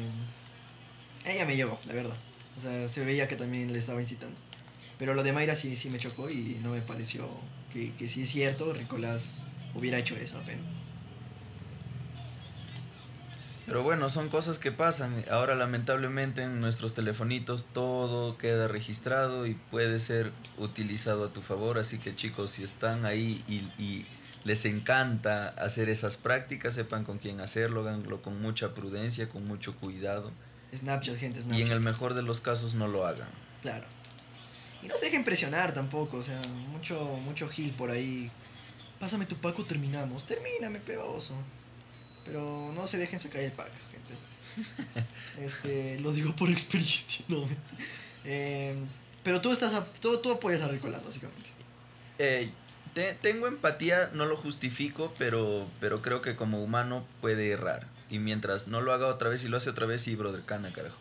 [1.24, 2.16] Ella me llegó, la verdad.
[2.59, 4.38] O sea, se veía que también le estaba incitando.
[4.98, 7.29] Pero lo de Mayra sí, sí me chocó y no me pareció
[7.72, 10.64] que, que sí es cierto, Ricolás hubiera hecho eso apenas.
[13.66, 15.24] Pero bueno, son cosas que pasan.
[15.31, 21.79] Ahora lamentablemente en nuestros telefonitos todo queda registrado y puede ser utilizado a tu favor.
[21.79, 24.07] Así que chicos, si están ahí y, y
[24.44, 29.74] les encanta hacer esas prácticas, sepan con quién hacerlo, háganlo con mucha prudencia, con mucho
[29.77, 30.31] cuidado.
[30.77, 31.66] Snapchat, gente, Y Snapchat.
[31.66, 33.29] en el mejor de los casos no lo hagan.
[33.62, 33.87] Claro.
[34.83, 36.38] Y no se dejen presionar tampoco, o sea,
[36.70, 38.31] mucho, mucho gil por ahí.
[39.00, 40.27] Pásame tu paco, terminamos.
[40.27, 41.35] Termíname, pebaboso.
[42.24, 45.04] Pero no se dejen sacar el pack, gente.
[45.40, 47.44] Este, lo digo por experiencia, no.
[48.24, 48.76] Eh,
[49.24, 51.50] pero tú estás, a- tú, tú apoyas a básicamente.
[52.18, 52.50] Eh,
[52.94, 57.88] te- tengo empatía, no lo justifico, pero, pero creo que como humano puede errar.
[58.10, 60.72] Y mientras no lo haga otra vez y lo hace otra vez, sí, brother, cana,
[60.72, 60.96] carajo.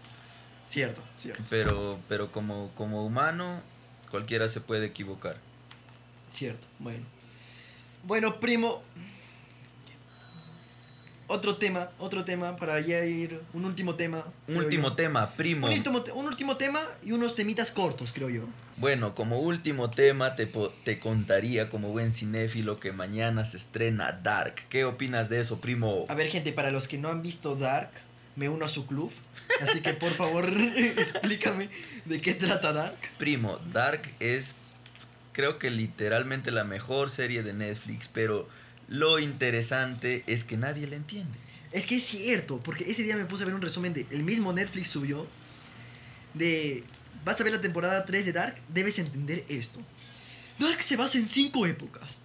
[0.68, 3.62] Cierto, cierto, Pero, pero como, como humano,
[4.10, 5.38] cualquiera se puede equivocar.
[6.34, 6.66] cierto.
[6.80, 7.06] Bueno.
[8.04, 8.82] Bueno, primo.
[11.34, 13.42] Otro tema, otro tema para ya ir.
[13.54, 14.24] Un último tema.
[14.48, 14.94] Un último yo.
[14.94, 15.66] tema, primo.
[15.66, 18.44] Un último, un último tema y unos temitas cortos, creo yo.
[18.78, 20.48] Bueno, como último tema te,
[20.84, 24.68] te contaría como buen cinéfilo que mañana se estrena Dark.
[24.70, 26.06] ¿Qué opinas de eso, primo?
[26.08, 27.90] A ver, gente, para los que no han visto Dark,
[28.36, 29.12] me uno a su club.
[29.60, 31.68] Así que por favor, explícame
[32.06, 33.00] de qué trata Dark.
[33.18, 34.58] Primo, Dark es
[35.32, 38.48] creo que literalmente la mejor serie de Netflix, pero
[38.88, 41.38] lo interesante es que nadie la entiende.
[41.72, 44.06] Es que es cierto, porque ese día me puse a ver un resumen de.
[44.12, 45.28] El mismo Netflix subió.
[46.34, 46.84] De.
[47.26, 49.80] Vas a ver la temporada 3 de Dark, debes entender esto.
[50.60, 52.24] Dark se basa en cinco épocas.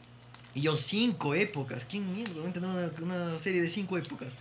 [0.54, 1.86] Y yo, cinco épocas.
[1.88, 4.34] ¿Quién mierda va a entender una, una serie de cinco épocas?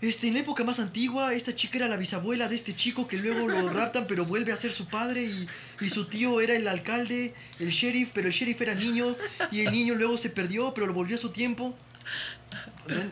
[0.00, 3.18] Este, en la época más antigua, esta chica era la bisabuela de este chico que
[3.18, 5.24] luego lo raptan, pero vuelve a ser su padre.
[5.24, 5.46] Y,
[5.80, 9.14] y su tío era el alcalde, el sheriff, pero el sheriff era niño.
[9.50, 11.74] Y el niño luego se perdió, pero lo volvió a su tiempo.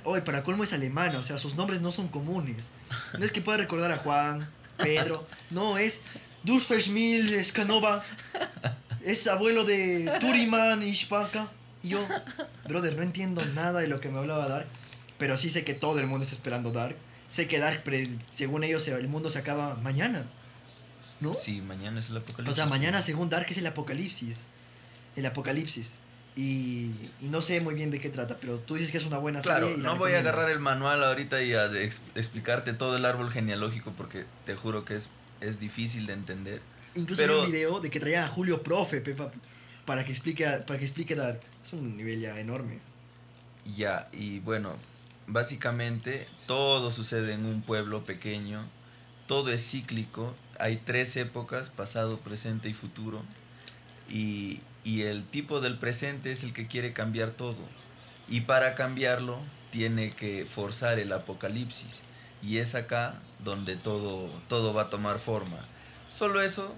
[0.04, 2.70] Oye, para colmo es alemana, o sea, sus nombres no son comunes.
[3.18, 4.48] No es que pueda recordar a Juan,
[4.78, 6.02] Pedro, no, es
[6.42, 8.02] Durfelsmil Scanova,
[9.02, 11.50] es abuelo de Turiman y Spaka.
[11.82, 12.06] Y yo,
[12.66, 14.66] brother, no entiendo nada de lo que me hablaba Dark,
[15.18, 16.96] pero sí sé que todo el mundo está esperando Dark.
[17.30, 17.82] Sé que Dark,
[18.32, 20.24] según ellos, el mundo se acaba mañana,
[21.20, 21.34] ¿no?
[21.34, 22.50] Sí, mañana es el apocalipsis.
[22.50, 24.46] O sea, mañana según Dark es el apocalipsis.
[25.16, 25.98] El apocalipsis.
[26.36, 29.18] Y, y no sé muy bien de qué trata, pero tú dices que es una
[29.18, 29.80] buena Claro, serie.
[29.80, 33.32] y no voy a agarrar el manual ahorita y a ex- explicarte todo el árbol
[33.32, 35.08] genealógico porque te juro que es,
[35.40, 36.62] es difícil de entender.
[36.94, 39.32] Incluso pero- hay un video de que traía a Julio Profe, Pepa,
[39.84, 41.40] para que explique, para que explique Dark.
[41.64, 42.78] Es un nivel ya enorme.
[43.76, 44.76] Ya, y bueno,
[45.28, 48.66] básicamente todo sucede en un pueblo pequeño,
[49.26, 53.22] todo es cíclico, hay tres épocas, pasado, presente y futuro,
[54.08, 57.62] y, y el tipo del presente es el que quiere cambiar todo,
[58.26, 59.38] y para cambiarlo
[59.70, 62.02] tiene que forzar el apocalipsis,
[62.42, 63.14] y es acá
[63.44, 65.58] donde todo, todo va a tomar forma.
[66.08, 66.74] Solo eso,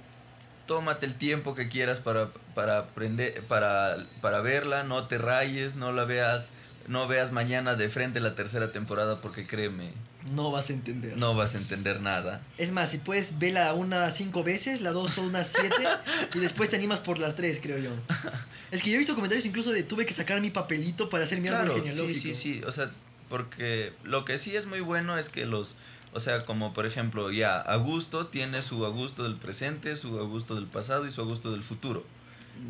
[0.66, 5.92] tómate el tiempo que quieras para, para aprender, para, para verla, no te rayes, no
[5.92, 6.52] la veas,
[6.90, 9.92] no veas mañana de frente la tercera temporada porque créeme,
[10.32, 11.16] No vas a entender.
[11.16, 12.42] no vas a entender nada.
[12.58, 15.86] Es más, si puedes verla una cinco veces, la dos son unas siete,
[16.34, 17.90] y después te animas por las tres, creo yo.
[18.72, 21.40] Es que yo he visto comentarios incluso de tuve que sacar mi papelito para hacer
[21.40, 22.90] mi árbol Claro, sí, sí, sí, o sea,
[23.28, 25.76] porque lo que sí es muy bueno es que los,
[26.12, 30.66] o sea, como por ejemplo, ya, Augusto tiene su Augusto del presente, su Augusto del
[30.66, 32.04] pasado y su Augusto del futuro.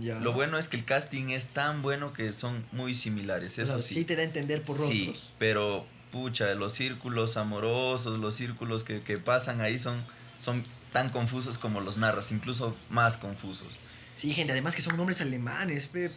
[0.00, 0.20] Ya.
[0.20, 3.82] Lo bueno es que el casting es tan bueno que son muy similares, eso sea,
[3.82, 4.04] sí.
[4.04, 5.32] te da a entender por Sí, rostros.
[5.38, 10.04] pero pucha, los círculos amorosos, los círculos que, que pasan ahí son,
[10.38, 13.76] son tan confusos como los narras, incluso más confusos.
[14.16, 16.10] Sí, gente, además que son nombres alemanes, pe.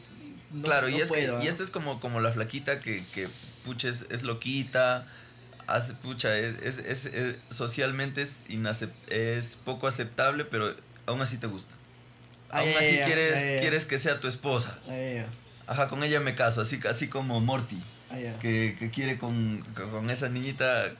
[0.51, 1.39] No- claro, no y, es que- y ¿ah?
[1.43, 3.27] esta es como, como la flaquita que, que
[3.65, 5.07] pucha, es, es loquita,
[5.67, 8.45] hace, pucha, es, es, es- es- socialmente es,
[9.07, 11.73] es poco aceptable, pero aún así te gusta.
[12.53, 14.79] Ay, aún ay, así ay, quieres, quieres que sea tu esposa.
[15.67, 17.79] Ajá, con ella me caso, así, así como Morty.
[18.41, 20.91] Que, que quiere con, con esa niñita,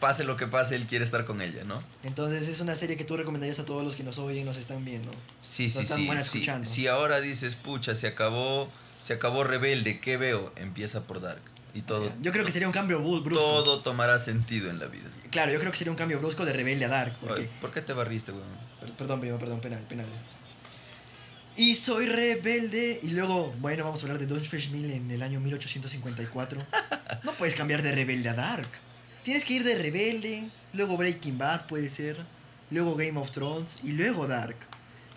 [0.00, 1.80] pase lo que pase, él quiere estar con ella, ¿no?
[2.02, 4.84] Entonces es una serie que tú recomendarías a todos los que nos oyen nos están
[4.84, 5.10] viendo.
[5.40, 6.06] Sí, sí, están sí.
[6.06, 6.38] buena sí.
[6.38, 6.68] escuchando.
[6.68, 8.68] Si ahora dices, pucha, se acabó,
[9.00, 10.52] se acabó Rebelde, ¿qué veo?
[10.56, 11.40] Empieza por Dark.
[11.72, 13.38] Y todo, Yo creo que sería un cambio brusco.
[13.38, 15.04] todo tomará sentido en la vida.
[15.30, 17.14] Claro, yo creo que sería un cambio brusco de rebelde a Dark.
[17.20, 18.44] Porque, ¿Por qué te barriste, weón?
[18.80, 20.06] per- perdón, primo, perdón, penal, penal.
[21.56, 23.00] Y soy rebelde.
[23.02, 24.42] Y luego, bueno, vamos a hablar de Don
[24.72, 26.60] Mill en el año 1854.
[27.24, 28.68] No puedes cambiar de rebelde a Dark.
[29.22, 32.16] Tienes que ir de rebelde, luego Breaking Bad puede ser,
[32.70, 34.56] luego Game of Thrones y luego Dark.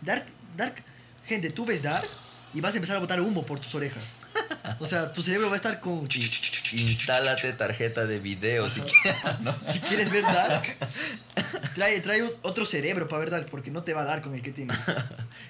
[0.02, 0.26] Dark,
[0.58, 0.84] Dark,
[1.28, 2.10] gente, tú ves Dark
[2.54, 4.20] y vas a empezar a botar humo por tus orejas.
[4.80, 6.04] O sea, tu cerebro va a estar con...
[6.72, 9.56] Instálate tarjeta de video si quieres, ¿no?
[9.72, 10.64] Si quieres ver Dark,
[11.76, 14.42] trae, trae otro cerebro para ver Dark, porque no te va a dar con el
[14.42, 14.78] que tienes.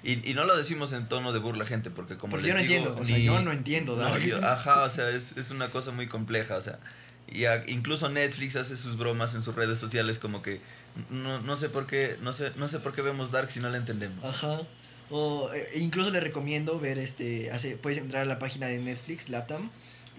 [0.03, 2.61] Y, y no lo decimos en tono de burla, gente, porque como Porque les yo
[2.61, 4.21] no digo, entiendo, o sea, ni- yo no entiendo No, Dark.
[4.23, 6.79] yo- ajá, o sea, es, es una cosa muy compleja, o sea,
[7.27, 10.61] y a- incluso Netflix hace sus bromas en sus redes sociales como que
[11.09, 13.69] no, no sé por qué, no sé, no sé por qué vemos Dark si no
[13.69, 14.23] la entendemos.
[14.23, 14.61] Ajá.
[15.11, 17.51] O eh, incluso le recomiendo ver este.
[17.51, 19.69] Hace, puedes entrar a la página de Netflix, Latam.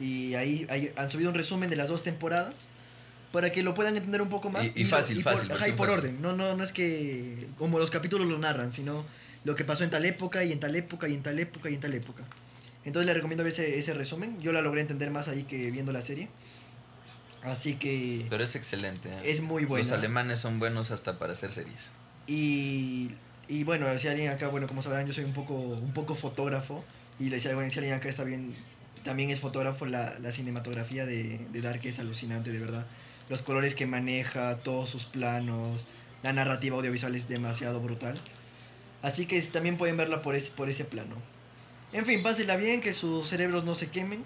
[0.01, 2.69] Y ahí, ahí han subido un resumen de las dos temporadas.
[3.33, 4.67] Para que lo puedan entender un poco más.
[4.67, 6.05] Y- y lo- fácil, por, fácil, ajá, y por fácil.
[6.05, 6.21] orden.
[6.23, 7.47] No, no, no es que.
[7.59, 9.05] Como los capítulos lo narran, sino
[9.45, 11.75] lo que pasó en tal época y en tal época y en tal época y
[11.75, 12.25] en tal época.
[12.85, 14.41] Entonces le recomiendo ver ese, ese resumen.
[14.43, 16.29] Yo la logré entender más ahí que viendo la serie.
[17.43, 19.09] Así que Pero es excelente.
[19.09, 19.21] ¿eh?
[19.31, 19.87] es muy buena.
[19.87, 21.91] Los alemanes son buenos hasta para hacer series.
[22.27, 23.11] Y,
[23.51, 26.85] y bueno, si alguien acá, bueno, como sabrán, yo soy un poco, un poco fotógrafo.
[27.19, 28.55] Y le decía, bueno, si alguien acá está bien,
[29.05, 32.87] también es fotógrafo, la, la cinematografía de, de Dark es alucinante, de verdad.
[33.29, 35.89] Los colores que maneja, todos sus planos,
[36.23, 38.17] la narrativa audiovisual es demasiado brutal.
[39.03, 41.17] Así que también pueden verla por ese, por ese plano.
[41.93, 44.25] En fin, pásenla bien, que sus cerebros no se quemen.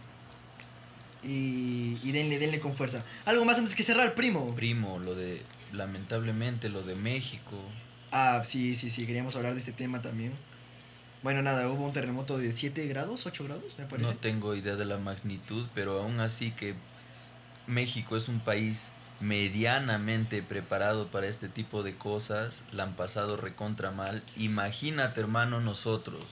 [1.22, 3.02] Y, y denle, denle con fuerza.
[3.24, 4.54] Algo más antes que cerrar, primo.
[4.54, 5.40] Primo, lo de,
[5.72, 7.56] lamentablemente, lo de México.
[8.16, 10.32] Ah, sí, sí, sí, queríamos hablar de este tema también.
[11.24, 14.08] Bueno, nada, hubo un terremoto de 7 grados, 8 grados, me parece.
[14.12, 16.76] No tengo idea de la magnitud, pero aún así que
[17.66, 23.90] México es un país medianamente preparado para este tipo de cosas, la han pasado recontra
[23.90, 24.22] mal.
[24.36, 26.24] Imagínate, hermano, nosotros.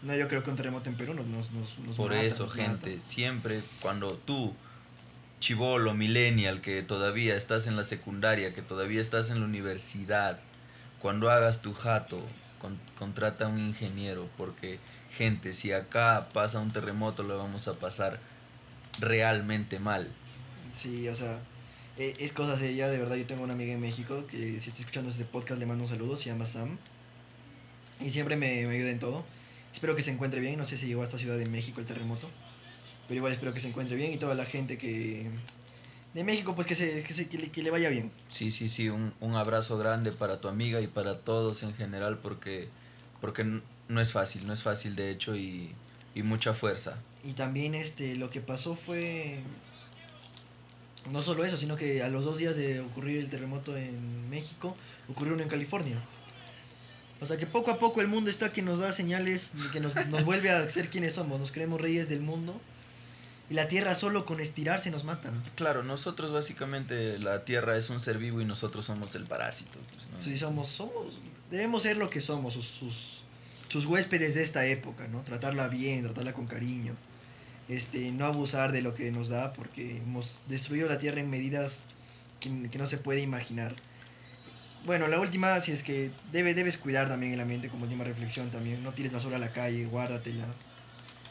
[0.00, 2.54] No, yo creo que un terremoto en Perú nos, nos, nos, Por mata, eso, nos
[2.54, 3.06] gente, mata.
[3.06, 4.54] siempre cuando tú,
[5.38, 10.40] chivolo, millennial, que todavía estás en la secundaria, que todavía estás en la universidad,
[11.00, 12.20] cuando hagas tu jato,
[12.60, 14.78] con- contrata a un ingeniero, porque,
[15.10, 18.20] gente, si acá pasa un terremoto, lo vamos a pasar
[18.98, 20.08] realmente mal.
[20.74, 21.38] Sí, o sea,
[21.96, 23.16] eh, es cosa ella, de verdad.
[23.16, 25.90] Yo tengo una amiga en México que si está escuchando este podcast le mando un
[25.90, 26.76] saludo, se llama Sam.
[28.00, 29.24] Y siempre me, me ayuda en todo.
[29.72, 31.86] Espero que se encuentre bien, no sé si llegó a esta ciudad de México el
[31.86, 32.28] terremoto.
[33.08, 35.28] Pero igual espero que se encuentre bien y toda la gente que...
[36.14, 38.10] De México, pues que, se, que, se, que, le, que le vaya bien.
[38.28, 42.18] Sí, sí, sí, un, un abrazo grande para tu amiga y para todos en general,
[42.18, 42.68] porque,
[43.20, 43.44] porque
[43.88, 45.72] no es fácil, no es fácil de hecho y,
[46.14, 46.98] y mucha fuerza.
[47.22, 49.40] Y también este, lo que pasó fue...
[51.12, 54.76] No solo eso, sino que a los dos días de ocurrir el terremoto en México,
[55.08, 55.96] ocurrió uno en California.
[57.20, 59.94] O sea que poco a poco el mundo está que nos da señales, que nos,
[60.08, 61.38] nos vuelve a ser quienes somos.
[61.38, 62.60] Nos creemos reyes del mundo.
[63.50, 65.42] Y la tierra solo con estirarse nos matan.
[65.56, 69.80] Claro, nosotros básicamente la Tierra es un ser vivo y nosotros somos el parásito.
[69.92, 70.16] pues, ¿no?
[70.16, 71.18] Sí, somos, somos,
[71.50, 73.24] debemos ser lo que somos, sus, sus,
[73.68, 75.22] sus huéspedes de esta época, ¿no?
[75.22, 76.94] Tratarla bien, tratarla con cariño.
[77.68, 81.86] Este, no abusar de lo que nos da porque hemos destruido la tierra en medidas
[82.38, 83.74] que, que no se puede imaginar.
[84.86, 88.52] Bueno, la última, si es que debe, debes cuidar también el ambiente como última reflexión
[88.52, 88.80] también.
[88.84, 90.46] No tires basura a la calle, guárdatela.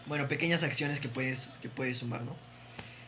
[0.10, 2.36] Bueno, pequeñas acciones que puedes, que puedes sumar, ¿no?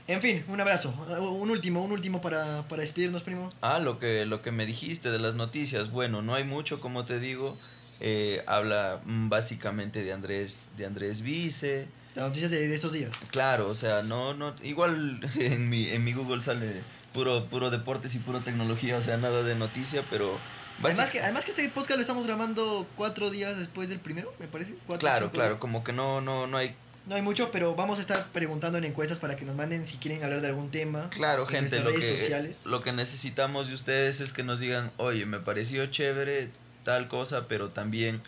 [0.08, 0.94] En fin, un abrazo.
[1.20, 3.50] Un último, un último para, para despedirnos, primo.
[3.62, 7.04] Ah, lo que, lo que me dijiste de las noticias, bueno, no hay mucho, como
[7.06, 7.58] te digo,
[8.00, 13.12] eh, habla mm, básicamente de Andrés, de Andrés Vice, Las noticias de, de estos días.
[13.30, 16.82] claro, o sea, no, no, igual en mi, en mi Google sale
[17.14, 20.38] puro, puro deportes y puro tecnología, o sea, nada de noticia, pero
[20.84, 24.48] Además que, además que este podcast lo estamos grabando cuatro días después del primero, me
[24.48, 24.76] parece.
[24.88, 25.62] Cuatro, claro, claro, días.
[25.62, 26.76] como que no, no, no hay
[27.08, 29.98] No hay mucho, pero vamos a estar preguntando en encuestas para que nos manden si
[29.98, 31.10] quieren hablar de algún tema.
[31.10, 32.66] Claro, en gente, lo redes que, sociales.
[32.66, 36.50] lo que necesitamos de ustedes es que nos digan, oye, me pareció chévere
[36.84, 38.22] tal cosa, pero también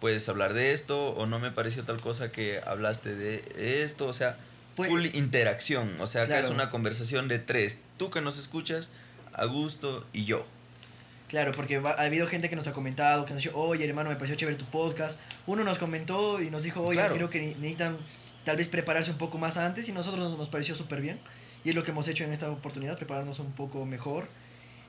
[0.00, 4.12] puedes hablar de esto, o no me pareció tal cosa que hablaste de esto, o
[4.14, 4.36] sea,
[4.76, 6.46] Pues- full interacción, o sea, acá Claro.
[6.46, 8.90] es una conversación de tres, tú que nos escuchas,
[9.34, 10.46] Augusto y yo.
[11.28, 13.84] Claro, porque va- ha habido gente que nos ha comentado, que nos ha dicho, oye
[13.88, 15.20] hermano, me pareció chévere tu podcast.
[15.46, 17.14] Uno nos comentó y nos dijo, oye, Claro.
[17.16, 17.98] creo que ne- necesitan
[18.44, 21.18] tal vez prepararse un poco más antes y nosotros nos, nos pareció súper bien.
[21.64, 24.28] Y es lo que hemos hecho en esta oportunidad, prepararnos un poco mejor.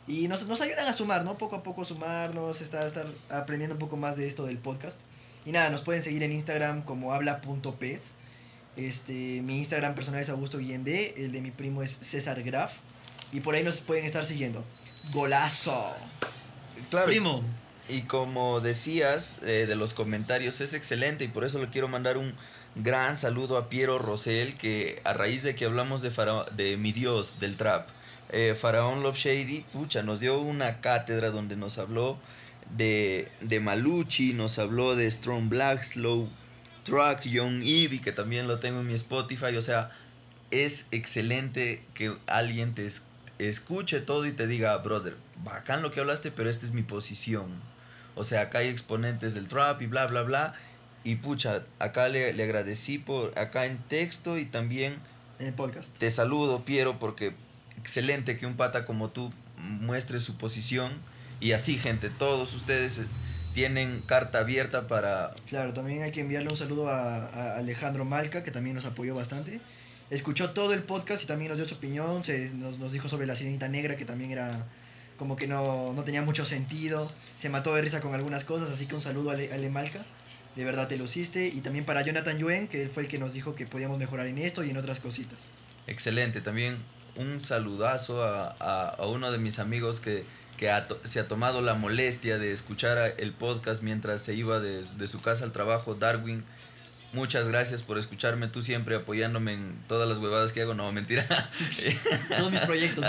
[0.08, 1.38] Y nos, nos ayudan a sumar, ¿no?
[1.40, 5.00] Poco a poco sumarnos, estar, estar aprendiendo un poco más de esto del podcast.
[5.44, 8.16] Y nada, nos pueden seguir en Instagram como habla.pes.
[8.76, 12.74] Este, mi Instagram personal es Augusto Guillendé, el de mi primo es César Graf.
[13.34, 14.64] Y por ahí nos pueden estar siguiendo.
[15.12, 15.96] Golazo.
[16.90, 17.44] Claro, Primo.
[17.90, 22.18] Y como decías eh, de los comentarios, es excelente y por eso le quiero mandar
[22.18, 22.34] un
[22.76, 26.92] gran saludo a Piero Rosell, que a raíz de que hablamos de, Farao- de mi
[26.92, 27.88] Dios, del trap,
[28.32, 32.20] eh, Faraón Love Shady, pucha, nos dio una cátedra donde nos habló
[32.76, 36.30] de, de Malucci, nos habló de Strong Black, Slow
[36.84, 39.90] Track, Young Evie, que también lo tengo en mi Spotify, o sea,
[40.52, 43.08] es excelente que alguien te es-
[43.40, 47.48] escuche todo y te diga, brother, bacán lo que hablaste, pero esta es mi posición.
[48.16, 50.54] O sea, acá hay exponentes del trap y bla, bla, bla.
[51.04, 54.98] Y pucha, acá le, le agradecí por acá en texto y también
[55.40, 55.96] En el podcast.
[55.98, 57.34] te saludo, Piero, porque
[57.78, 60.94] excelente que un pata como tú muestre su posición.
[61.40, 63.06] Y así, gente, todos ustedes eh,
[63.54, 65.34] tienen carta abierta para...
[65.48, 69.14] Claro, también hay que enviarle un saludo a, a Alejandro Malca, que también nos apoyó
[69.16, 69.62] bastante.
[70.10, 72.24] Escuchó todo el podcast y también nos dio su opinión.
[72.24, 74.66] Se, nos, nos dijo sobre la sirenita negra, que también era
[75.18, 77.12] como que no, no tenía mucho sentido.
[77.38, 80.06] Se mató de risa con algunas cosas, así que un saludo a Malca.
[80.56, 81.48] De verdad te luciste.
[81.48, 84.28] Y también para Jonathan Yuen, que él fue el que nos dijo que podíamos mejorar
[84.28, 85.56] en esto y en otras cositas.
[85.88, 86.78] Excelente, también
[87.16, 90.26] un saludazo a, a, uno de mis amigos que
[90.58, 95.08] que se ha tomado la molestia de escuchar el podcast mientras se iba de, de
[95.08, 96.44] su casa al trabajo, Darwin.
[97.18, 101.26] Muchas gracias por escucharme, tú siempre apoyándome en todas las huevadas que hago, no, mentira.
[102.38, 103.06] Todos mis proyectos,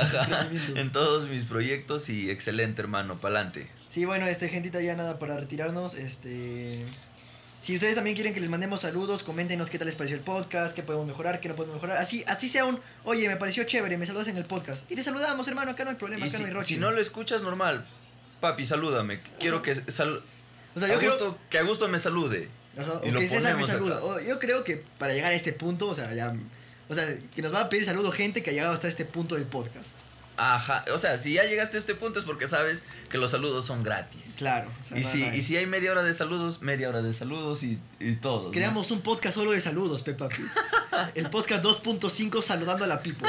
[0.75, 3.69] en todos mis proyectos y excelente hermano, pa'lante.
[3.91, 5.95] Sí, bueno, este, gentita, ya nada para retirarnos.
[5.95, 6.83] Este.
[7.63, 10.75] Si ustedes también quieren que les mandemos saludos, coméntenos qué tal les pareció el podcast,
[10.75, 11.99] qué podemos mejorar, qué no podemos mejorar.
[11.99, 14.91] Así, así sea un, oye, me pareció chévere, me saludas en el podcast.
[14.91, 16.67] Y te saludamos, hermano, acá no hay problema, acá si, no hay roche.
[16.67, 17.87] si no lo escuchas normal,
[18.41, 19.21] papi, salúdame.
[19.39, 20.23] Quiero que, sal-
[20.75, 22.49] o sea, yo a creo, gusto- que a gusto me salude.
[22.79, 23.97] Ajá, y o lo que ponemos saluda.
[23.97, 24.05] acá.
[24.05, 26.35] O yo creo que para llegar a este punto, o sea, ya.
[26.89, 27.05] O sea,
[27.35, 29.99] que nos va a pedir saludo gente que ha llegado hasta este punto del podcast.
[30.41, 33.67] Ajá, o sea, si ya llegaste a este punto es porque sabes que los saludos
[33.67, 34.37] son gratis.
[34.39, 34.71] Claro.
[34.83, 37.03] o sea, Y no, si, no y si hay media hora de saludos, media hora
[37.03, 38.45] de saludos y, y todo.
[38.45, 38.51] ¿no?
[38.53, 40.29] Creamos un podcast solo de saludos, Pepa.
[41.15, 43.29] El podcast 2.5 saludando a la people.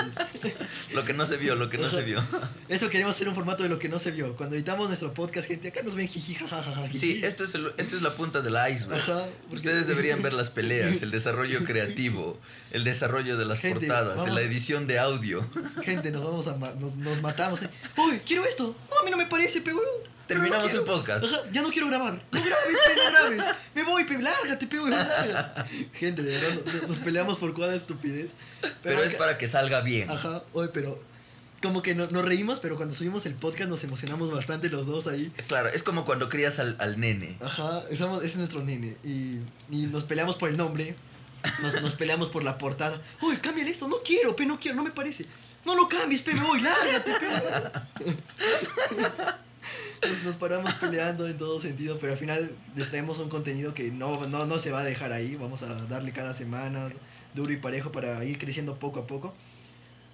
[0.94, 2.24] Lo que no se vio, lo que no se vio.
[2.68, 4.36] Eso queremos hacer un formato de lo que no se vio.
[4.36, 6.88] Cuando editamos nuestro podcast, gente, acá nos ven jiji, jajaja.
[6.88, 7.00] jiji.
[7.00, 9.02] Sí, esto es, el- esta es la punta del iceberg.
[9.02, 12.40] Ajá, porque- Ustedes deberían ver las peleas, el desarrollo creativo,
[12.72, 15.46] el desarrollo de las Gente, portadas, de vamos- la edición de audio.
[15.84, 17.62] Gente, nos vamos a ma- nos, nos matamos.
[17.64, 17.70] eh.
[17.98, 18.76] Uy, quiero esto.
[18.90, 19.62] No, a mí no me parece.
[19.62, 19.80] Pero
[20.30, 21.26] Terminamos no el podcast.
[21.52, 22.14] Ya no quiero grabar.
[22.32, 23.56] No grabes, pe, no grabes.
[23.76, 24.92] Me voy, pe, lárgate, pe, weón.
[24.92, 25.66] larga.
[25.94, 28.32] Gente, de verdad, nos, peleamos por cada estupidez.
[28.84, 30.10] Pero es acá- para que salga bien.
[30.10, 30.98] Ajá, oye, pero
[31.64, 35.08] como que no- nos reímos, pero cuando subimos el podcast nos emocionamos bastante los dos
[35.08, 35.34] ahí.
[35.48, 37.36] Claro, es como cuando crías al, al nene.
[37.44, 38.96] Ajá, estamos, ese es nuestro nene.
[39.04, 39.40] Y,
[39.72, 40.96] y nos peleamos por el nombre.
[41.62, 43.02] Nos, nos peleamos por la portada.
[43.22, 43.88] Uy, cámbiale esto.
[43.88, 45.26] No quiero, pe, no quiero, no me parece.
[45.66, 48.14] No lo cambies, pe, me voy, lárgate, pe.
[50.24, 54.28] Nos, paramos peleando en todo sentido, pero al final les traemos un contenido que no,
[54.28, 55.36] no, no se va a dejar ahí.
[55.36, 56.90] Vamos a darle cada semana
[57.34, 59.34] duro y parejo para ir creciendo poco a poco.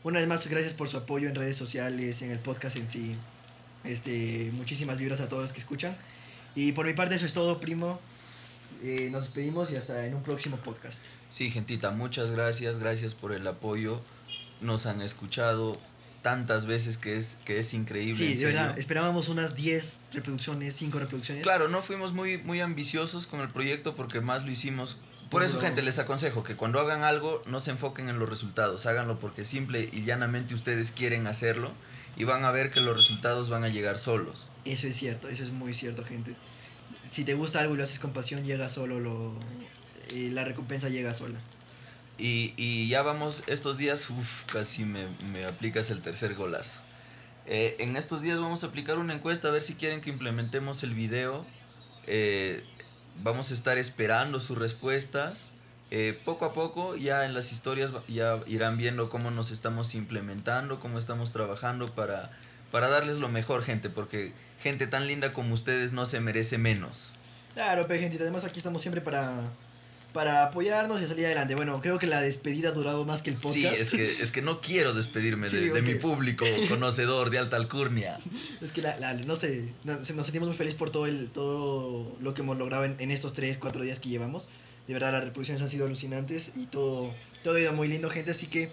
[0.04, 3.16] Una vez más, gracias por su apoyo en redes sociales, en el podcast en sí.
[3.84, 5.96] Este, muchísimas vibras a todos los que escuchan.
[6.56, 8.00] Y por mi parte eso es todo, primo.
[8.84, 11.04] Eh, nos despedimos y hasta en un próximo podcast.
[11.30, 14.02] Sí, gentita, muchas gracias, gracias por el apoyo.
[14.62, 15.78] Nos han escuchado
[16.26, 18.15] tantas veces que es, que es increíble.
[18.15, 21.43] Sí, de verdad, esperábamos unas 10 reproducciones, 5 reproducciones.
[21.43, 24.97] Claro, no fuimos muy, muy ambiciosos con el proyecto porque más lo hicimos.
[25.30, 28.88] Por eso, gente, les aconsejo que cuando hagan algo no se enfoquen en los resultados,
[28.88, 31.71] háganlo porque simple y llanamente ustedes quieren hacerlo
[32.17, 34.47] y van a ver que los resultados van a llegar solos.
[34.65, 36.36] Eso es cierto, eso es muy cierto, gente.
[37.07, 39.36] Si te gusta algo y lo haces con pasión, llega solo, lo,
[40.15, 41.39] eh, la recompensa llega sola.
[42.18, 46.80] Y, ya vamos, estos días, uf, casi me, aplicas el tercer golazo.
[47.47, 50.84] Eh, en estos días vamos a aplicar una encuesta a ver si quieren que implementemos
[50.84, 51.45] el video.
[52.07, 52.63] Eh,
[53.22, 55.47] vamos a estar esperando sus respuestas.
[55.91, 60.80] Eh, poco a poco ya en las historias ya irán viendo cómo nos estamos implementando,
[60.80, 62.32] cómo estamos trabajando para,
[62.72, 67.11] para darles lo mejor, gente, porque gente tan linda como ustedes no se merece menos.
[67.53, 69.43] Claro, pero gente, además aquí estamos siempre para,
[70.16, 71.55] para apoyarnos y salir adelante.
[71.55, 73.53] Bueno, creo que la despedida ha durado más que el podcast.
[73.53, 78.18] Sí, es que, es que no quiero despedirme de, mi público conocedor de alta alcurnia.
[78.61, 82.34] Es que la, la- no sé, nos sentimos muy felices por todo el todo lo
[82.34, 84.47] que hemos logrado en, en estos 3, 4 días que llevamos.
[84.88, 87.13] De verdad, las reproducciones han sido alucinantes y todo,
[87.43, 88.32] todo ha ido muy lindo, gente.
[88.32, 88.72] Así que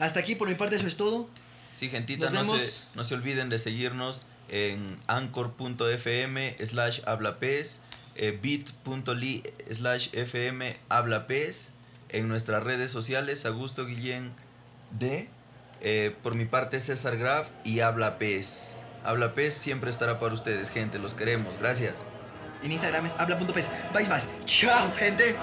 [0.00, 1.30] hasta aquí por mi parte eso es todo.
[1.72, 7.82] Sí, gentita, no se, no se olviden de seguirnos en anchor.fm slash hablapes,
[8.20, 9.42] eh, bit.ly
[9.72, 11.76] slash fm hablapes,
[12.10, 14.32] en nuestras redes sociales, Augusto Guillén
[14.90, 15.28] D,
[15.80, 18.80] eh, por mi parte César Graf y Hablapes.
[19.04, 22.04] Hablapes siempre estará para ustedes, gente, los queremos, gracias.
[22.62, 23.70] En Instagram es habla.pes.
[23.94, 24.30] Vais más.
[24.44, 25.34] Chao, gente.